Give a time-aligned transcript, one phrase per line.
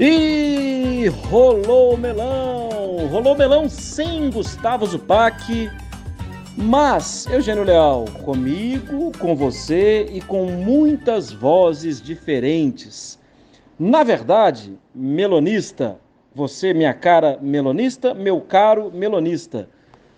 [0.00, 5.68] E rolou melão, rolou melão sem Gustavo Zupac,
[6.56, 13.18] mas Eugênio Leal, comigo, com você e com muitas vozes diferentes.
[13.76, 15.98] Na verdade, melonista,
[16.32, 19.68] você, minha cara melonista, meu caro melonista,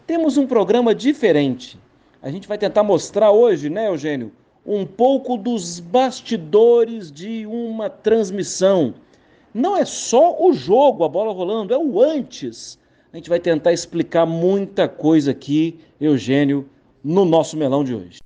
[0.06, 1.80] temos um programa diferente.
[2.20, 4.30] A gente vai tentar mostrar hoje, né, Eugênio,
[4.66, 8.92] um pouco dos bastidores de uma transmissão
[9.52, 12.78] não é só o jogo, a bola rolando, é o antes.
[13.12, 16.68] A gente vai tentar explicar muita coisa aqui, Eugênio,
[17.02, 18.20] no nosso melão de hoje.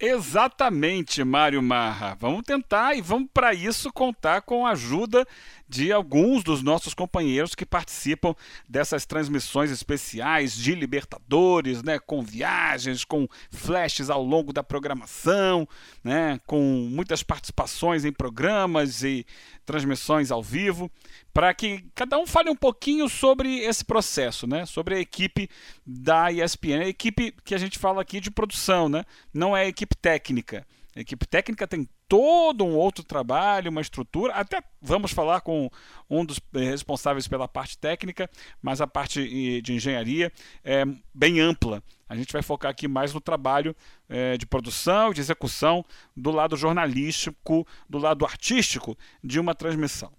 [0.00, 2.16] Exatamente, Mário Marra.
[2.18, 5.24] Vamos tentar e vamos para isso contar com a ajuda
[5.72, 8.34] de alguns dos nossos companheiros que participam
[8.68, 15.66] dessas transmissões especiais de Libertadores, né, com viagens, com flashes ao longo da programação,
[16.04, 19.24] né, com muitas participações em programas e
[19.64, 20.90] transmissões ao vivo,
[21.32, 25.48] para que cada um fale um pouquinho sobre esse processo, né, sobre a equipe
[25.86, 29.68] da ESPN, a equipe que a gente fala aqui de produção, né, não é a
[29.68, 30.66] equipe técnica.
[30.94, 34.34] A equipe técnica tem todo um outro trabalho, uma estrutura.
[34.34, 35.70] Até vamos falar com
[36.10, 38.28] um dos eh, responsáveis pela parte técnica,
[38.60, 40.30] mas a parte de engenharia
[40.62, 41.82] é bem ampla.
[42.06, 43.74] A gente vai focar aqui mais no trabalho
[44.10, 45.82] é, de produção, de execução,
[46.14, 50.12] do lado jornalístico, do lado artístico de uma transmissão.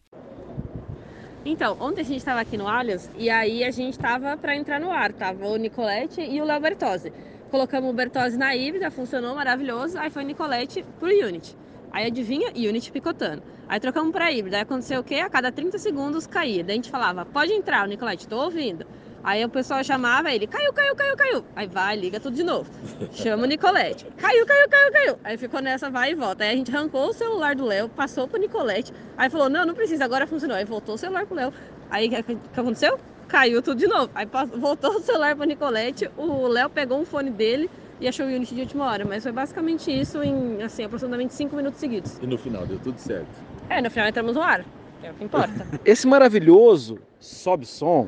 [1.46, 4.80] Então, ontem a gente estava aqui no Allianz e aí a gente estava para entrar
[4.80, 7.14] no ar, tava o Nicolette e o Léo Bertozzi.
[7.52, 11.62] Colocamos o Bertozzi na híbrida, funcionou maravilhoso, aí foi Nicolette pro Unity.
[11.94, 12.50] Aí adivinha?
[12.50, 13.44] Unity picotando.
[13.70, 14.58] Aí trocamos para híbrida.
[14.58, 15.16] Aí aconteceu o quê?
[15.18, 16.64] A cada 30 segundos caía.
[16.64, 18.84] Daí a gente falava, pode entrar, Nicolete, tô ouvindo.
[19.24, 21.46] Aí o pessoal chamava ele, caiu, caiu, caiu, caiu.
[21.56, 22.70] Aí vai, liga tudo de novo.
[23.14, 24.06] Chama o Nicolete.
[24.18, 25.20] Caiu, caiu, caiu, caiu.
[25.24, 26.44] Aí ficou nessa, vai e volta.
[26.44, 28.92] Aí a gente arrancou o celular do Léo, passou pro Nicolete.
[29.16, 30.58] Aí falou, não, não precisa, agora funcionou.
[30.58, 31.54] Aí voltou o celular pro Léo.
[31.90, 33.00] Aí o que aconteceu?
[33.28, 34.10] Caiu tudo de novo.
[34.14, 37.70] Aí voltou o celular pro Nicolete, o Léo pegou um fone dele
[38.00, 39.06] e achou o Unity de última hora.
[39.06, 42.18] Mas foi basicamente isso em, assim, aproximadamente 5 minutos seguidos.
[42.22, 43.28] E no final, deu tudo certo?
[43.70, 44.66] É, no final entramos no ar.
[45.04, 45.68] É o que importa.
[45.84, 48.08] Esse maravilhoso sobe som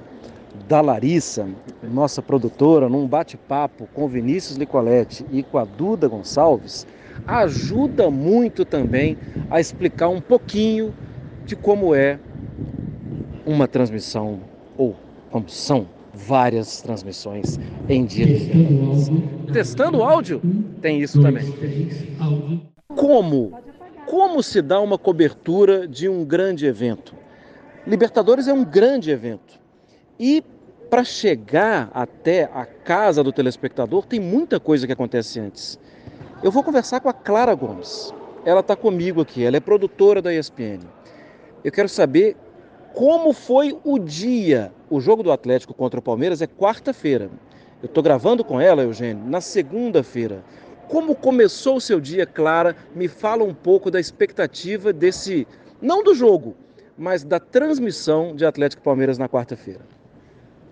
[0.68, 1.48] da Larissa,
[1.84, 6.88] nossa produtora, num bate-papo com Vinícius Nicoletti e com a Duda Gonçalves,
[7.28, 9.18] ajuda muito também
[9.50, 10.94] a explicar um pouquinho
[11.46, 12.20] de como é
[13.46, 14.40] uma transmissão
[14.78, 14.96] ou
[15.30, 17.60] como são várias transmissões
[17.90, 18.44] em dias.
[19.52, 20.42] Testando o áudio?
[20.82, 21.54] Tem isso também.
[22.96, 23.60] Como?
[24.08, 27.16] Como se dá uma cobertura de um grande evento?
[27.86, 29.60] Libertadores é um grande evento.
[30.20, 30.44] E
[30.90, 35.80] para chegar até a casa do telespectador, tem muita coisa que acontece antes.
[36.42, 38.14] Eu vou conversar com a Clara Gomes.
[38.46, 40.82] Ela está comigo aqui, ela é produtora da ESPN.
[41.64, 42.38] Eu quero saber
[42.94, 44.72] como foi o dia.
[44.90, 47.30] O jogo do Atlético contra o Palmeiras é quarta-feira.
[47.82, 50.44] Eu estou gravando com ela, Eugênio, na segunda-feira.
[50.88, 52.76] Como começou o seu dia, Clara?
[52.94, 55.48] Me fala um pouco da expectativa desse,
[55.82, 56.56] não do jogo,
[56.96, 59.82] mas da transmissão de Atlético Palmeiras na quarta-feira.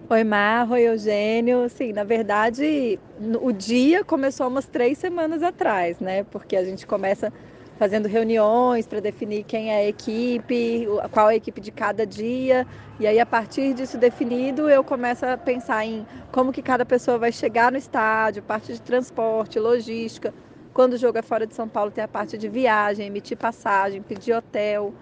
[0.09, 1.67] Oi, Mar, oi, Eugênio.
[1.69, 2.99] Sim, na verdade,
[3.41, 6.23] o dia começou umas três semanas atrás, né?
[6.25, 7.33] Porque a gente começa
[7.77, 12.65] fazendo reuniões para definir quem é a equipe, qual é a equipe de cada dia.
[12.99, 17.17] E aí, a partir disso definido, eu começo a pensar em como que cada pessoa
[17.17, 20.33] vai chegar no estádio, parte de transporte, logística.
[20.73, 24.01] Quando o jogo é fora de São Paulo, tem a parte de viagem, emitir passagem,
[24.01, 24.93] pedir hotel.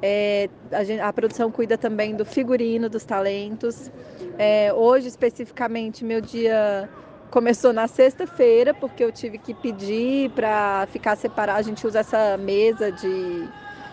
[0.00, 3.90] É, a, gente, a, produção cuida também do figurino, dos talentos.
[4.38, 6.88] É, hoje, especificamente, meu dia
[7.30, 11.58] Começou na sexta-feira, porque eu tive que pedir para ficar separado.
[11.58, 13.46] A gente usa essa mesa de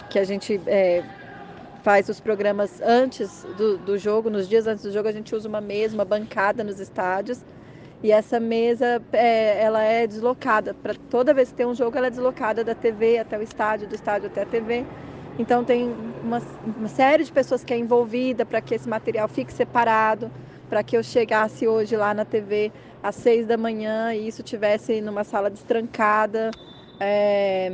[0.09, 1.03] que a gente é,
[1.83, 5.49] faz os programas antes do, do jogo, nos dias antes do jogo, a gente usa
[5.49, 7.43] uma mesa, uma bancada nos estádios.
[8.01, 10.73] E essa mesa, é, ela é deslocada.
[10.73, 13.87] Para toda vez que tem um jogo, ela é deslocada da TV até o estádio,
[13.87, 14.85] do estádio até a TV.
[15.37, 15.93] Então tem
[16.23, 20.31] uma, uma série de pessoas que é envolvida para que esse material fique separado,
[20.69, 22.71] para que eu chegasse hoje lá na TV
[23.01, 26.51] às seis da manhã e isso tivesse numa sala destrancada.
[26.99, 27.71] É,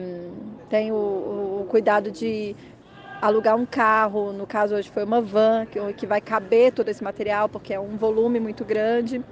[0.70, 2.56] tem o, o, cuidado de
[3.22, 7.04] alugar um carro, no caso hoje foi uma van, que, que vai caber todo esse
[7.04, 9.24] material, porque é um volume muito grande.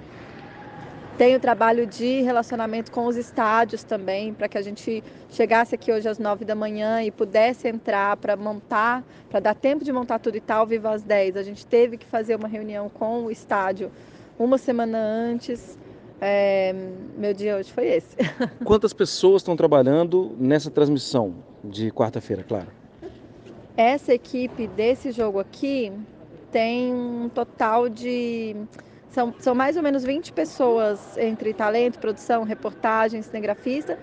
[1.20, 5.92] Tem o trabalho de relacionamento com os estádios também, para que a gente chegasse aqui
[5.92, 10.18] hoje às nove da manhã e pudesse entrar para montar, para dar tempo de montar
[10.18, 11.36] tudo e tal, vivo às dez.
[11.36, 13.92] A gente teve que fazer uma reunião com o estádio
[14.38, 15.78] uma semana antes.
[16.22, 16.74] É,
[17.18, 18.16] meu dia hoje foi esse.
[18.64, 22.68] Quantas pessoas estão trabalhando nessa transmissão de quarta-feira, claro?
[23.76, 25.92] Essa equipe desse jogo aqui
[26.50, 28.56] tem um total de.
[29.10, 33.98] São, são mais ou menos 20 pessoas entre talento, produção, reportagem, cinegrafista.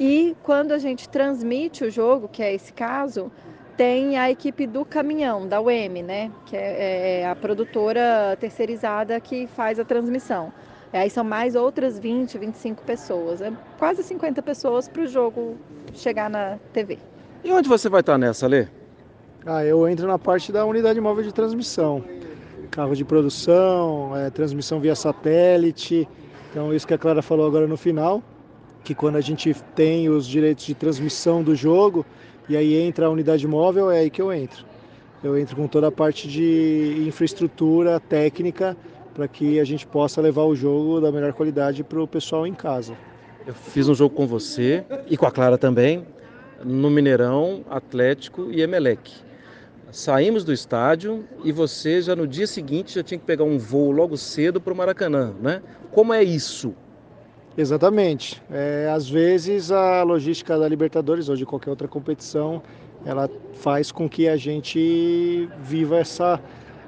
[0.00, 3.30] E quando a gente transmite o jogo, que é esse caso,
[3.76, 6.32] tem a equipe do caminhão, da UEM, né?
[6.46, 10.52] Que é, é a produtora terceirizada que faz a transmissão.
[10.92, 13.40] Aí são mais outras 20, 25 pessoas.
[13.40, 15.56] É quase 50 pessoas para o jogo
[15.94, 16.98] chegar na TV.
[17.44, 18.66] E onde você vai estar nessa, Lê?
[19.46, 22.02] Ah, eu entro na parte da unidade móvel de transmissão.
[22.68, 26.08] Carro de produção, é, transmissão via satélite.
[26.50, 28.22] Então, isso que a Clara falou agora no final,
[28.84, 32.06] que quando a gente tem os direitos de transmissão do jogo,
[32.48, 34.64] e aí entra a unidade móvel, é aí que eu entro.
[35.22, 38.76] Eu entro com toda a parte de infraestrutura técnica
[39.14, 42.54] para que a gente possa levar o jogo da melhor qualidade para o pessoal em
[42.54, 42.94] casa.
[43.46, 46.06] Eu fiz um jogo com você e com a Clara também,
[46.64, 49.27] no Mineirão, Atlético e Emelec.
[49.90, 53.90] Saímos do estádio e você já no dia seguinte já tinha que pegar um voo
[53.90, 55.62] logo cedo para o Maracanã, né?
[55.90, 56.74] Como é isso?
[57.56, 58.42] Exatamente.
[58.50, 62.62] É, às vezes a logística da Libertadores ou de qualquer outra competição,
[63.04, 66.40] ela faz com que a gente viva essa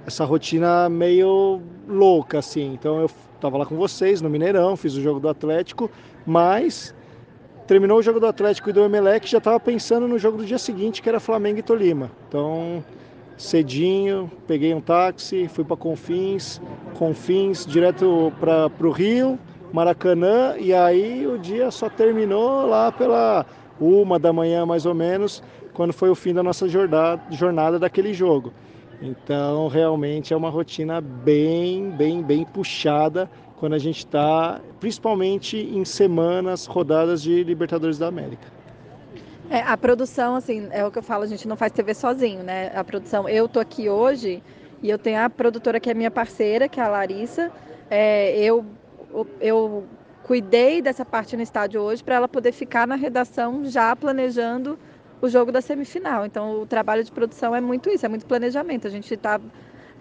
[0.06, 2.73] essa rotina meio louca, assim.
[2.73, 5.91] Então eu estava lá com vocês no Mineirão, fiz o jogo do Atlético,
[6.26, 6.94] mas
[7.70, 10.58] terminou o jogo do Atlético e do Emelec, já estava pensando no jogo do dia
[10.58, 12.11] seguinte, que era Flamengo e Tolima.
[12.26, 12.84] Então,
[13.38, 16.61] cedinho, peguei um táxi, fui para Confins,
[16.94, 19.38] Confins direto para o Rio,
[19.72, 23.46] Maracanã, e aí o dia só terminou lá pela
[23.81, 25.40] uma da manhã mais ou menos,
[25.73, 28.52] quando foi o fim da nossa jornada, jornada daquele jogo.
[29.00, 35.84] Então, realmente é uma rotina bem, bem, bem puxada quando a gente está, principalmente em
[35.84, 38.48] semanas, rodadas de Libertadores da América.
[39.50, 42.42] É, a produção, assim, é o que eu falo, a gente não faz TV sozinho,
[42.42, 42.72] né?
[42.74, 44.42] A produção, eu tô aqui hoje
[44.82, 47.52] e eu tenho a produtora que é minha parceira, que é a Larissa.
[47.90, 48.64] É, eu,
[49.38, 49.84] eu
[50.22, 54.78] cuidei dessa parte no estádio hoje para ela poder ficar na redação já planejando
[55.20, 56.24] o jogo da semifinal.
[56.24, 58.86] Então, o trabalho de produção é muito isso, é muito planejamento.
[58.86, 59.38] A gente está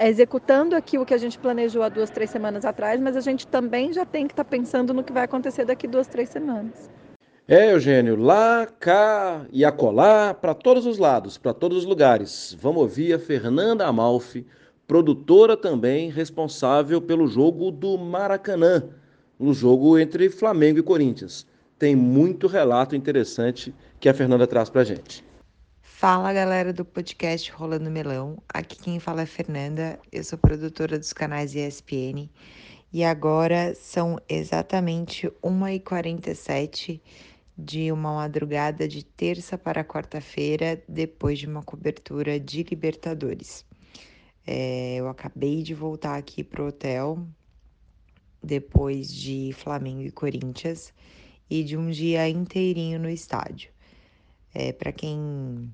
[0.07, 3.45] executando aqui o que a gente planejou há duas, três semanas atrás, mas a gente
[3.45, 6.89] também já tem que estar tá pensando no que vai acontecer daqui duas, três semanas.
[7.47, 12.55] É, Eugênio, lá, cá e acolá, para todos os lados, para todos os lugares.
[12.61, 14.45] Vamos ouvir a Fernanda Amalfi,
[14.87, 18.83] produtora também responsável pelo jogo do Maracanã,
[19.39, 21.45] no jogo entre Flamengo e Corinthians.
[21.77, 25.28] Tem muito relato interessante que a Fernanda traz para gente.
[25.99, 31.11] Fala galera do podcast Rolando Melão, aqui quem fala é Fernanda, eu sou produtora dos
[31.11, 32.29] canais ESPN
[32.93, 37.01] e agora são exatamente 1h47
[37.57, 43.65] de uma madrugada de terça para quarta-feira, depois de uma cobertura de Libertadores.
[44.47, 47.27] É, eu acabei de voltar aqui pro hotel
[48.41, 50.93] depois de Flamengo e Corinthians
[51.49, 53.69] e de um dia inteirinho no estádio.
[54.53, 55.69] É, Para quem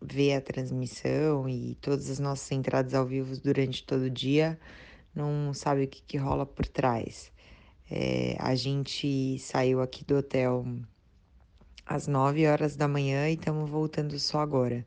[0.00, 4.58] vê a transmissão e todas as nossas entradas ao vivo durante todo o dia,
[5.14, 7.32] não sabe o que, que rola por trás.
[7.90, 10.64] É, a gente saiu aqui do hotel
[11.86, 14.86] às 9 horas da manhã e estamos voltando só agora.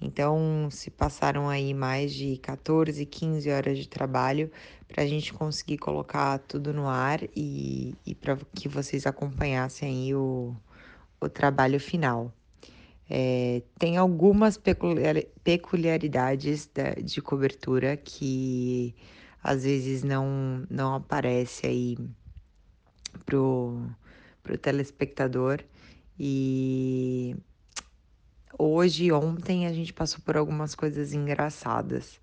[0.00, 4.50] Então, se passaram aí mais de 14, 15 horas de trabalho
[4.86, 10.14] para a gente conseguir colocar tudo no ar e, e para que vocês acompanhassem aí
[10.14, 10.54] o,
[11.20, 12.30] o trabalho final.
[13.08, 18.94] É, tem algumas peculiaridades da, de cobertura que
[19.42, 21.98] às vezes não, não aparece aí
[23.26, 23.86] pro,
[24.42, 25.62] pro telespectador.
[26.18, 27.36] E
[28.58, 32.20] hoje ontem a gente passou por algumas coisas engraçadas.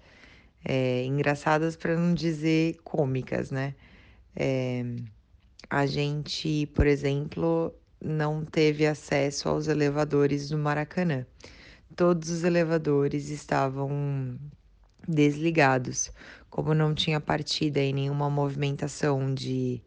[0.64, 3.74] É, engraçadas para não dizer cômicas né?
[4.36, 4.86] É,
[5.70, 7.74] a gente por exemplo
[8.04, 11.26] não teve acesso aos elevadores do Maracanã.
[11.96, 14.40] Todos os elevadores estavam
[15.08, 16.12] desligados,
[16.50, 19.82] como não tinha partida e nenhuma movimentação de,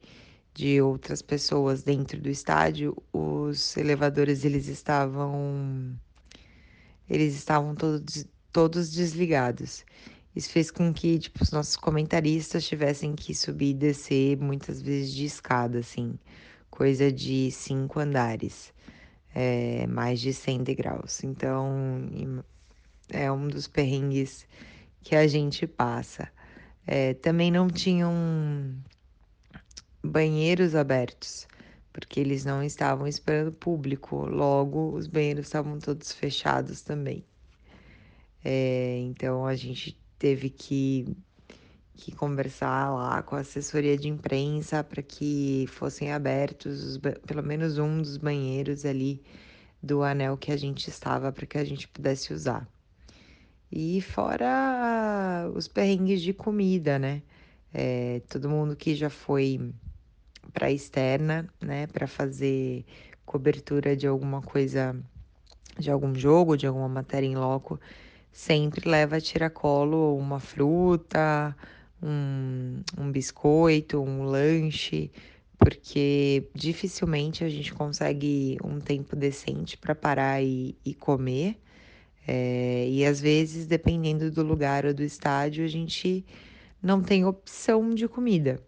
[0.54, 5.98] de outras pessoas dentro do estádio, os elevadores eles estavam
[7.08, 9.84] eles estavam todos, todos desligados.
[10.34, 15.12] Isso fez com que tipo, os nossos comentaristas tivessem que subir e descer muitas vezes
[15.12, 16.18] de escada, assim
[16.74, 18.74] coisa de cinco andares,
[19.32, 21.22] é, mais de 100 degraus.
[21.22, 22.42] Então,
[23.08, 24.44] é um dos perrengues
[25.00, 26.28] que a gente passa.
[26.84, 28.12] É, também não tinham
[30.02, 31.46] banheiros abertos,
[31.92, 37.24] porque eles não estavam esperando público, logo os banheiros estavam todos fechados também.
[38.44, 41.06] É, então a gente teve que,
[41.96, 47.78] que conversar lá com a assessoria de imprensa para que fossem abertos os, pelo menos
[47.78, 49.22] um dos banheiros ali
[49.82, 52.68] do anel que a gente estava para que a gente pudesse usar.
[53.70, 57.22] E fora os perrengues de comida, né?
[57.72, 59.72] É, todo mundo que já foi
[60.52, 62.84] para externa, né, para fazer
[63.26, 64.96] cobertura de alguma coisa,
[65.78, 67.80] de algum jogo, de alguma matéria em loco,
[68.30, 71.56] sempre leva tiracolo uma fruta,
[72.04, 75.10] um, um biscoito, um lanche,
[75.58, 81.58] porque dificilmente a gente consegue um tempo decente para parar e, e comer.
[82.26, 86.24] É, e às vezes, dependendo do lugar ou do estádio, a gente
[86.82, 88.60] não tem opção de comida.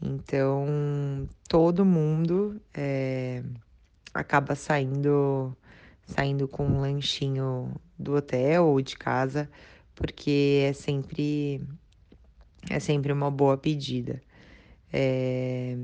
[0.00, 3.42] Então, todo mundo é,
[4.14, 5.56] acaba saindo
[6.06, 9.50] saindo com um lanchinho do hotel ou de casa,
[9.94, 11.60] porque é sempre
[12.70, 14.20] é sempre uma boa pedida.
[14.92, 15.76] É,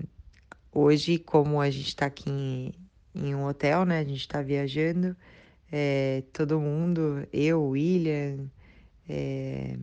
[0.72, 2.72] hoje, como a gente está aqui em,
[3.14, 3.98] em, um hotel, né?
[3.98, 5.16] A gente está viajando,
[5.70, 8.46] é, todo mundo, eu, William,
[9.08, 9.76] é,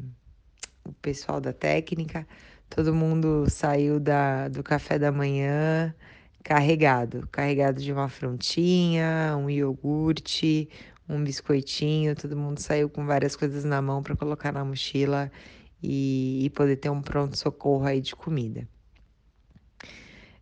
[0.86, 2.28] o pessoal da técnica,
[2.70, 5.94] todo mundo saiu da, do café da manhã
[6.44, 10.70] carregado, carregado de uma frontinha, um iogurte,
[11.08, 15.32] um biscoitinho, todo mundo saiu com várias coisas na mão para colocar na mochila
[15.82, 18.68] e, e poder ter um pronto socorro aí de comida.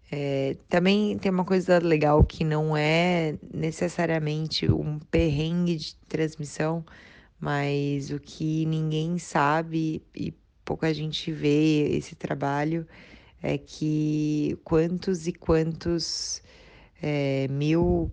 [0.10, 6.86] É, também tem uma coisa legal que não é necessariamente um perrengue de transmissão,
[7.40, 12.88] mas o que ninguém sabe e pouca gente vê esse trabalho
[13.42, 16.42] é que quantos e quantos
[17.02, 18.12] é, mil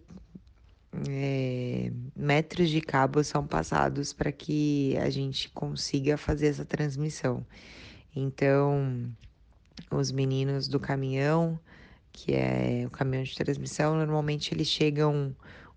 [1.08, 7.44] é, metros de cabo são passados para que a gente consiga fazer essa transmissão.
[8.14, 9.12] Então,
[9.90, 11.58] os meninos do caminhão
[12.14, 15.34] que é o caminhão de transmissão, normalmente eles chegam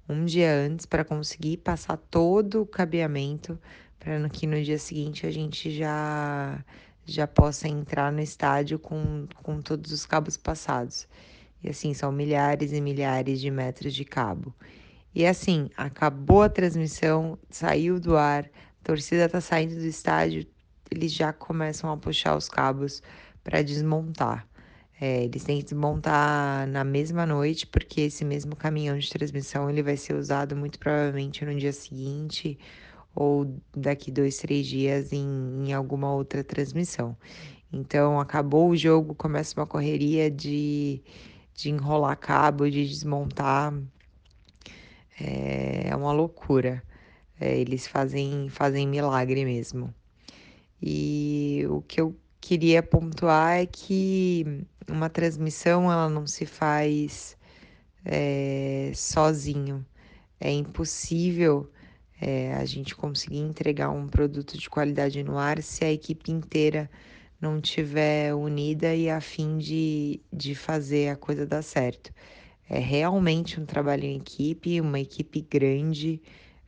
[0.08, 3.60] um dia antes para conseguir passar todo o cabeamento
[4.00, 6.64] para que no dia seguinte a gente já
[7.04, 11.08] já possa entrar no estádio com, com todos os cabos passados.
[11.64, 14.54] E assim, são milhares e milhares de metros de cabo.
[15.18, 20.46] E assim, acabou a transmissão, saiu do ar, a torcida tá saindo do estádio,
[20.92, 23.02] eles já começam a puxar os cabos
[23.44, 24.48] para desmontar.
[25.02, 29.82] É, eles têm que desmontar na mesma noite, porque esse mesmo caminhão de transmissão ele
[29.82, 32.60] vai ser usado muito provavelmente no dia seguinte
[33.16, 37.18] ou daqui dois, três dias em, em alguma outra transmissão.
[37.74, 41.02] Então, acabou o jogo, começa uma correria de,
[41.56, 43.74] de enrolar cabo, de desmontar.
[45.20, 46.84] É, uma loucura.
[47.40, 49.94] É, eles fazem, fazem milagre mesmo.
[50.82, 57.38] E o que eu queria pontuar é que uma transmissão ela não se faz
[58.06, 59.86] é, sozinho.
[60.40, 61.70] É impossível
[62.22, 66.90] é, a gente conseguir entregar um produto de qualidade no ar se a equipe inteira
[67.40, 72.12] não tiver unida e a fim de, de fazer a coisa dar certo.
[72.70, 76.22] É realmente um trabalho em equipe, uma equipe grande,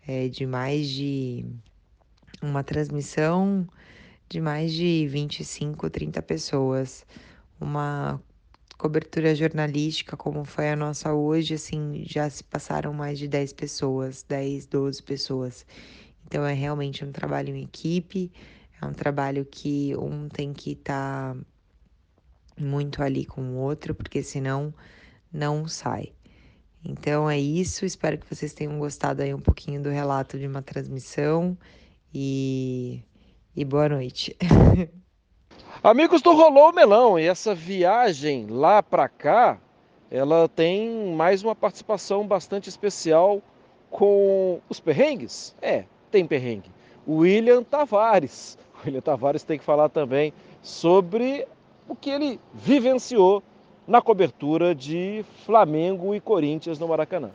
[0.08, 1.46] é, de mais de
[2.42, 3.68] uma transmissão
[4.30, 7.06] de mais de 25, 30 pessoas
[7.60, 8.22] uma
[8.78, 14.24] cobertura jornalística como foi a nossa hoje, assim, já se passaram mais de 10 pessoas,
[14.24, 15.66] 10, 12 pessoas.
[16.26, 18.32] Então é realmente um trabalho em equipe,
[18.82, 21.42] é um trabalho que um tem que estar tá
[22.58, 24.74] muito ali com o outro, porque senão
[25.32, 26.14] não sai.
[26.84, 30.62] Então é isso, espero que vocês tenham gostado aí um pouquinho do relato de uma
[30.62, 31.58] transmissão
[32.14, 33.04] e,
[33.56, 34.36] e boa noite.
[35.84, 39.60] Amigos do Rolou Melão, e essa viagem lá para cá,
[40.10, 43.42] ela tem mais uma participação bastante especial
[43.90, 45.56] com os perrengues?
[45.62, 46.72] É, tem perrengue.
[47.08, 48.58] William Tavares.
[48.86, 51.48] William Tavares tem que falar também sobre
[51.88, 53.44] o que ele vivenciou
[53.90, 57.32] na cobertura de Flamengo e Corinthians no Maracanã.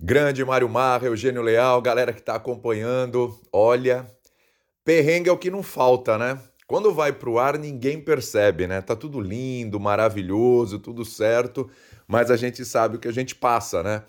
[0.00, 3.36] Grande Mário Marra, Eugênio Leal, galera que está acompanhando.
[3.52, 4.06] Olha,
[4.84, 6.38] perrengue é o que não falta, né?
[6.68, 8.80] Quando vai para o ar, ninguém percebe, né?
[8.80, 11.68] Tá tudo lindo, maravilhoso, tudo certo,
[12.06, 14.04] mas a gente sabe o que a gente passa, né?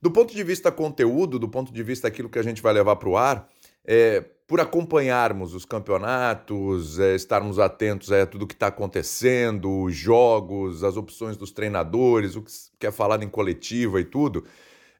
[0.00, 2.94] Do ponto de vista conteúdo, do ponto de vista aquilo que a gente vai levar
[2.94, 3.48] para o ar,
[3.84, 10.82] é, por acompanharmos os campeonatos, é, estarmos atentos a tudo que está acontecendo, os jogos,
[10.82, 12.42] as opções dos treinadores, o
[12.78, 14.44] que é falado em coletiva e tudo,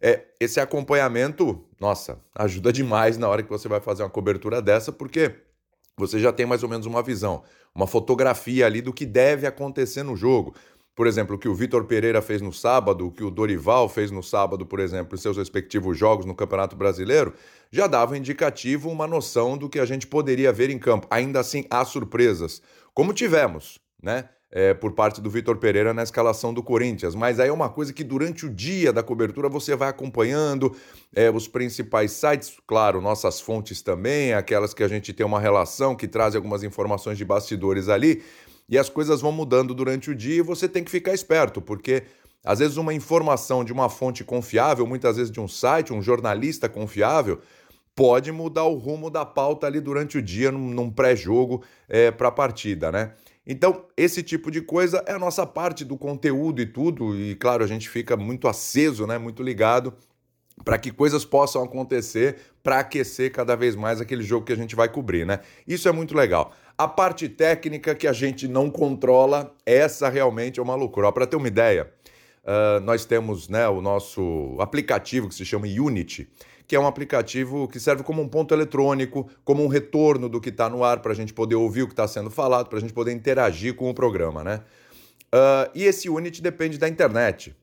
[0.02, 4.92] é, esse acompanhamento, nossa, ajuda demais na hora que você vai fazer uma cobertura dessa,
[4.92, 5.34] porque
[5.96, 7.42] você já tem mais ou menos uma visão,
[7.74, 10.54] uma fotografia ali do que deve acontecer no jogo.
[10.98, 14.10] Por exemplo, o que o Vitor Pereira fez no sábado, o que o Dorival fez
[14.10, 17.34] no sábado, por exemplo, em seus respectivos jogos no Campeonato Brasileiro,
[17.70, 21.06] já dava indicativo uma noção do que a gente poderia ver em campo.
[21.08, 22.60] Ainda assim, há surpresas,
[22.92, 24.28] como tivemos, né?
[24.50, 27.14] É, por parte do Vitor Pereira na escalação do Corinthians.
[27.14, 30.74] Mas aí é uma coisa que durante o dia da cobertura você vai acompanhando
[31.14, 35.94] é, os principais sites, claro, nossas fontes também, aquelas que a gente tem uma relação,
[35.94, 38.22] que traz algumas informações de bastidores ali,
[38.68, 42.04] e as coisas vão mudando durante o dia e você tem que ficar esperto, porque
[42.44, 46.68] às vezes uma informação de uma fonte confiável, muitas vezes de um site, um jornalista
[46.68, 47.40] confiável,
[47.94, 52.32] pode mudar o rumo da pauta ali durante o dia, num, pré-jogo é, para a
[52.32, 53.14] partida, né?
[53.44, 57.64] Então, esse tipo de coisa é a nossa parte do conteúdo e tudo, e claro,
[57.64, 59.94] a gente fica muito aceso, né, muito ligado
[60.64, 64.76] para que coisas possam acontecer para aquecer cada vez mais aquele jogo que a gente
[64.76, 65.40] vai cobrir, né?
[65.66, 66.52] Isso é muito legal.
[66.78, 71.10] A parte técnica que a gente não controla, essa realmente é uma loucura.
[71.10, 71.92] Para ter uma ideia,
[72.44, 76.30] uh, nós temos né, o nosso aplicativo que se chama Unity
[76.68, 80.50] que é um aplicativo que serve como um ponto eletrônico, como um retorno do que
[80.50, 82.80] está no ar, para a gente poder ouvir o que está sendo falado, para a
[82.80, 84.60] gente poder interagir com o programa, né?
[85.34, 87.56] Uh, e esse Unity depende da internet.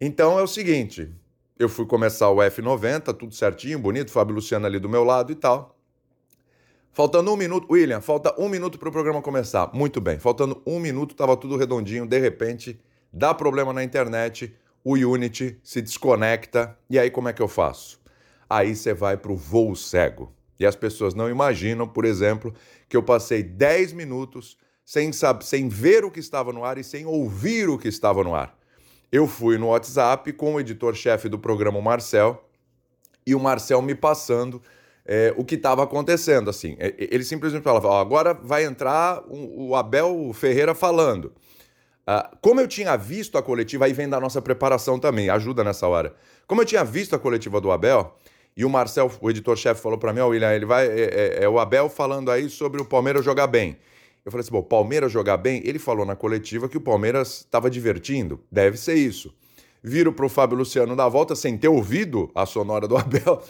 [0.00, 1.10] Então é o seguinte:
[1.58, 5.34] eu fui começar o F90, tudo certinho, bonito, Fábio Luciano ali do meu lado e
[5.34, 5.76] tal.
[6.98, 9.70] Faltando um minuto, William, falta um minuto para o programa começar.
[9.72, 12.80] Muito bem, faltando um minuto, estava tudo redondinho, de repente
[13.12, 14.52] dá problema na internet,
[14.82, 18.00] o Unity se desconecta, e aí como é que eu faço?
[18.50, 20.32] aí você vai para o voo cego.
[20.58, 22.52] E as pessoas não imaginam, por exemplo,
[22.88, 26.82] que eu passei 10 minutos sem, saber, sem ver o que estava no ar e
[26.82, 28.58] sem ouvir o que estava no ar.
[29.12, 32.44] Eu fui no WhatsApp com o editor-chefe do programa, o Marcel,
[33.24, 34.60] e o Marcel me passando
[35.08, 36.50] é, o que estava acontecendo.
[36.50, 41.32] Assim, é, ele simplesmente falava: agora vai entrar o, o Abel Ferreira falando.
[42.06, 45.86] Ah, como eu tinha visto a coletiva, aí vem da nossa preparação também, ajuda nessa
[45.86, 46.14] hora.
[46.46, 48.14] Como eu tinha visto a coletiva do Abel,
[48.56, 50.86] e o Marcel, o editor-chefe, falou para mim, ó, oh, William, ele vai.
[50.86, 53.76] É, é, é, o Abel falando aí sobre o Palmeiras jogar bem.
[54.24, 55.62] Eu falei assim, bom, Palmeiras jogar bem?
[55.64, 58.40] Ele falou na coletiva que o Palmeiras estava divertindo.
[58.50, 59.34] Deve ser isso.
[59.82, 63.42] Viro para o Fábio Luciano da volta, sem ter ouvido a sonora do Abel.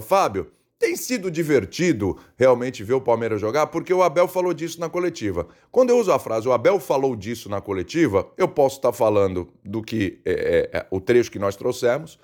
[0.00, 0.50] Fábio,
[0.84, 3.68] tem sido divertido realmente ver o Palmeiras jogar?
[3.68, 5.48] Porque o Abel falou disso na coletiva.
[5.72, 9.48] Quando eu uso a frase o Abel falou disso na coletiva, eu posso estar falando
[9.64, 12.18] do que é, é, é o trecho que nós trouxemos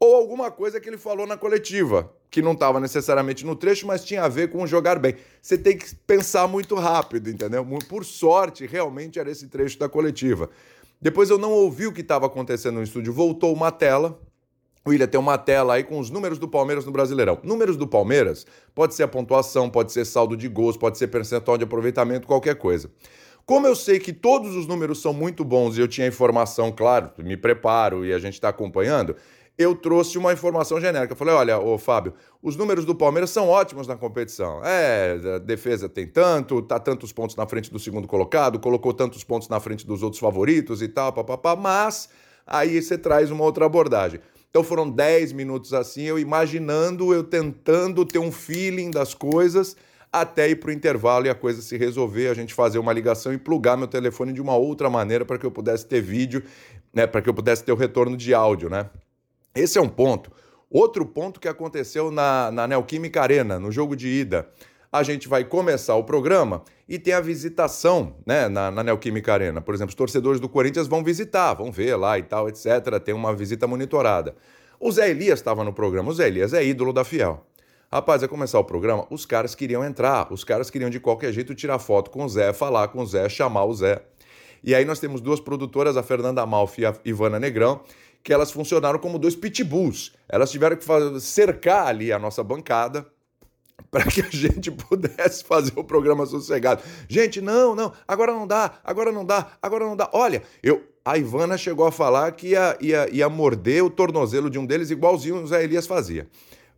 [0.00, 4.04] ou alguma coisa que ele falou na coletiva, que não estava necessariamente no trecho, mas
[4.04, 5.14] tinha a ver com jogar bem.
[5.40, 7.64] Você tem que pensar muito rápido, entendeu?
[7.88, 10.50] Por sorte, realmente era esse trecho da coletiva.
[11.00, 14.20] Depois eu não ouvi o que estava acontecendo no estúdio, voltou uma tela.
[14.86, 17.38] William tem uma tela aí com os números do Palmeiras no Brasileirão.
[17.42, 21.56] Números do Palmeiras pode ser a pontuação, pode ser saldo de gols, pode ser percentual
[21.56, 22.90] de aproveitamento, qualquer coisa.
[23.46, 27.10] Como eu sei que todos os números são muito bons e eu tinha informação, claro,
[27.18, 29.16] me preparo e a gente está acompanhando,
[29.56, 31.12] eu trouxe uma informação genérica.
[31.12, 34.60] Eu falei: olha, ô Fábio, os números do Palmeiras são ótimos na competição.
[34.64, 39.24] É, a defesa tem tanto, tá tantos pontos na frente do segundo colocado, colocou tantos
[39.24, 42.08] pontos na frente dos outros favoritos e tal, papapá, mas
[42.46, 44.20] aí você traz uma outra abordagem.
[44.54, 49.76] Então foram 10 minutos assim, eu imaginando, eu tentando ter um feeling das coisas
[50.12, 53.32] até ir para o intervalo e a coisa se resolver, a gente fazer uma ligação
[53.32, 56.40] e plugar meu telefone de uma outra maneira para que eu pudesse ter vídeo,
[56.92, 58.88] né, para que eu pudesse ter o retorno de áudio, né?
[59.56, 60.30] Esse é um ponto.
[60.70, 64.48] Outro ponto que aconteceu na, na Neoquímica Arena, no jogo de ida.
[64.94, 69.60] A gente vai começar o programa e tem a visitação né, na, na Neoquímica Arena.
[69.60, 73.00] Por exemplo, os torcedores do Corinthians vão visitar, vão ver lá e tal, etc.
[73.04, 74.36] Tem uma visita monitorada.
[74.78, 76.10] O Zé Elias estava no programa.
[76.10, 77.44] O Zé Elias é ídolo da Fiel.
[77.92, 81.56] Rapaz, ia começar o programa, os caras queriam entrar, os caras queriam de qualquer jeito
[81.56, 84.00] tirar foto com o Zé, falar com o Zé, chamar o Zé.
[84.62, 87.80] E aí nós temos duas produtoras, a Fernanda Amalfi e a Ivana Negrão,
[88.22, 90.12] que elas funcionaram como dois pitbulls.
[90.28, 90.84] Elas tiveram que
[91.20, 93.04] cercar ali a nossa bancada
[93.94, 96.82] para que a gente pudesse fazer o programa sossegado.
[97.08, 100.10] Gente, não, não, agora não dá, agora não dá, agora não dá.
[100.12, 104.58] Olha, eu, a Ivana chegou a falar que ia, ia, ia morder o tornozelo de
[104.58, 106.26] um deles igualzinho o Zé Elias fazia.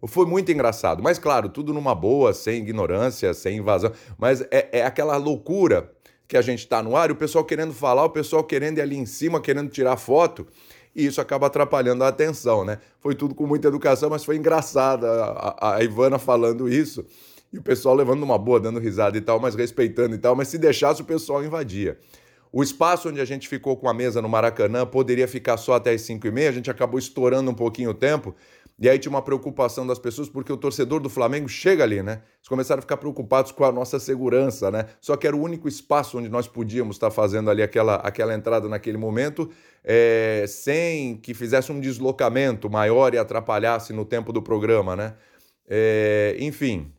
[0.06, 3.90] Foi muito engraçado, mas claro, tudo numa boa, sem ignorância, sem invasão.
[4.18, 5.90] Mas é, é aquela loucura
[6.28, 8.98] que a gente está no ar, o pessoal querendo falar, o pessoal querendo ir ali
[8.98, 10.46] em cima, querendo tirar foto
[10.96, 12.78] e isso acaba atrapalhando a atenção, né?
[13.00, 17.04] Foi tudo com muita educação, mas foi engraçada a, a, Ivana falando isso
[17.52, 20.48] e o pessoal levando uma boa, dando risada e tal, mas respeitando e tal, mas
[20.48, 21.98] se deixasse o pessoal invadia.
[22.50, 25.92] O espaço onde a gente ficou com a mesa no Maracanã poderia ficar só até
[25.92, 28.34] as 5 e meia, a gente acabou estourando um pouquinho o tempo.
[28.78, 32.20] E aí tinha uma preocupação das pessoas, porque o torcedor do Flamengo chega ali, né?
[32.38, 34.86] Eles começaram a ficar preocupados com a nossa segurança, né?
[35.00, 38.68] Só que era o único espaço onde nós podíamos estar fazendo ali aquela, aquela entrada
[38.68, 39.50] naquele momento,
[39.82, 45.14] é, sem que fizesse um deslocamento maior e atrapalhasse no tempo do programa, né?
[45.66, 46.92] É, enfim,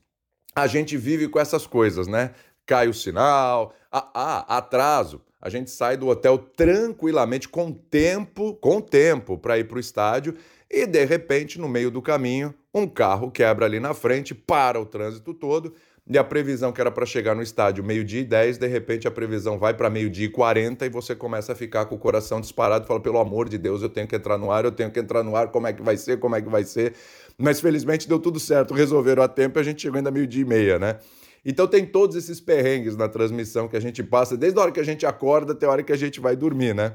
[0.56, 2.34] a gente vive com essas coisas, né?
[2.66, 8.82] Cai o sinal, ah, ah atraso a gente sai do hotel tranquilamente, com tempo, com
[8.82, 10.36] tempo para ir para o estádio,
[10.70, 14.86] e de repente, no meio do caminho, um carro quebra ali na frente, para o
[14.86, 15.74] trânsito todo,
[16.10, 19.12] e a previsão que era para chegar no estádio meio-dia e 10, de repente a
[19.12, 22.88] previsão vai para meio-dia e 40 e você começa a ficar com o coração disparado
[22.88, 25.22] fala: pelo amor de Deus, eu tenho que entrar no ar, eu tenho que entrar
[25.22, 26.94] no ar, como é que vai ser, como é que vai ser.
[27.38, 30.46] Mas felizmente deu tudo certo, resolveram a tempo e a gente chegou ainda meio-dia e
[30.46, 30.98] meia, né?
[31.46, 34.80] Então tem todos esses perrengues na transmissão que a gente passa, desde a hora que
[34.80, 36.94] a gente acorda até a hora que a gente vai dormir, né?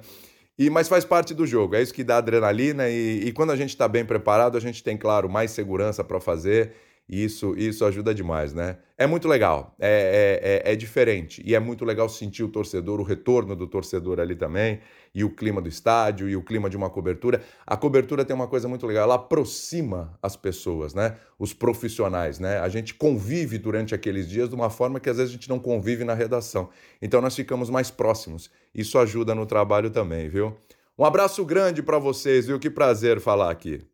[0.58, 3.56] E, mas faz parte do jogo, é isso que dá adrenalina e, e quando a
[3.56, 6.74] gente está bem preparado, a gente tem, claro, mais segurança para fazer
[7.08, 8.78] isso, isso ajuda demais, né?
[8.96, 13.00] É muito legal, é, é, é, é diferente e é muito legal sentir o torcedor,
[13.00, 14.80] o retorno do torcedor ali também
[15.14, 17.42] e o clima do estádio e o clima de uma cobertura.
[17.66, 21.16] A cobertura tem uma coisa muito legal, ela aproxima as pessoas, né?
[21.38, 22.58] Os profissionais, né?
[22.60, 25.58] A gente convive durante aqueles dias de uma forma que às vezes a gente não
[25.58, 26.70] convive na redação.
[27.00, 28.50] Então nós ficamos mais próximos.
[28.74, 30.56] Isso ajuda no trabalho também, viu?
[30.96, 32.58] Um abraço grande para vocês, viu?
[32.58, 33.91] Que prazer falar aqui.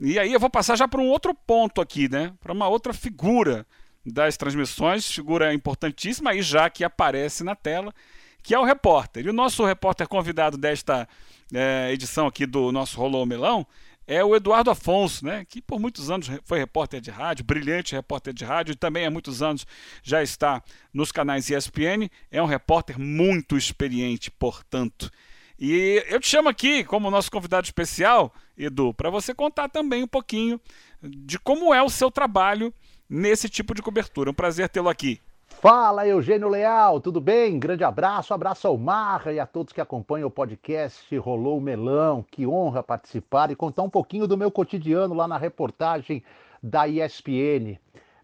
[0.00, 2.32] E aí eu vou passar já para um outro ponto aqui, né?
[2.40, 3.66] Para uma outra figura
[4.06, 7.92] das transmissões, figura importantíssima aí já que aparece na tela,
[8.42, 9.26] que é o repórter.
[9.26, 11.08] E o nosso repórter convidado desta
[11.52, 13.66] é, edição aqui do nosso Rolou Melão
[14.06, 18.32] é o Eduardo Afonso, né, que por muitos anos foi repórter de rádio, brilhante repórter
[18.32, 19.66] de rádio, e também há muitos anos
[20.02, 20.62] já está
[20.94, 22.08] nos canais ESPN.
[22.30, 25.10] É um repórter muito experiente, portanto.
[25.58, 30.06] E eu te chamo aqui como nosso convidado especial, Edu, para você contar também um
[30.06, 30.60] pouquinho
[31.02, 32.72] de como é o seu trabalho
[33.10, 34.30] nesse tipo de cobertura.
[34.30, 35.20] Um prazer tê-lo aqui.
[35.48, 37.58] Fala, Eugênio Leal, tudo bem?
[37.58, 42.24] Grande abraço, abraço ao Marra e a todos que acompanham o podcast Rolou o Melão.
[42.30, 46.22] Que honra participar e contar um pouquinho do meu cotidiano lá na reportagem
[46.62, 47.76] da ESPN.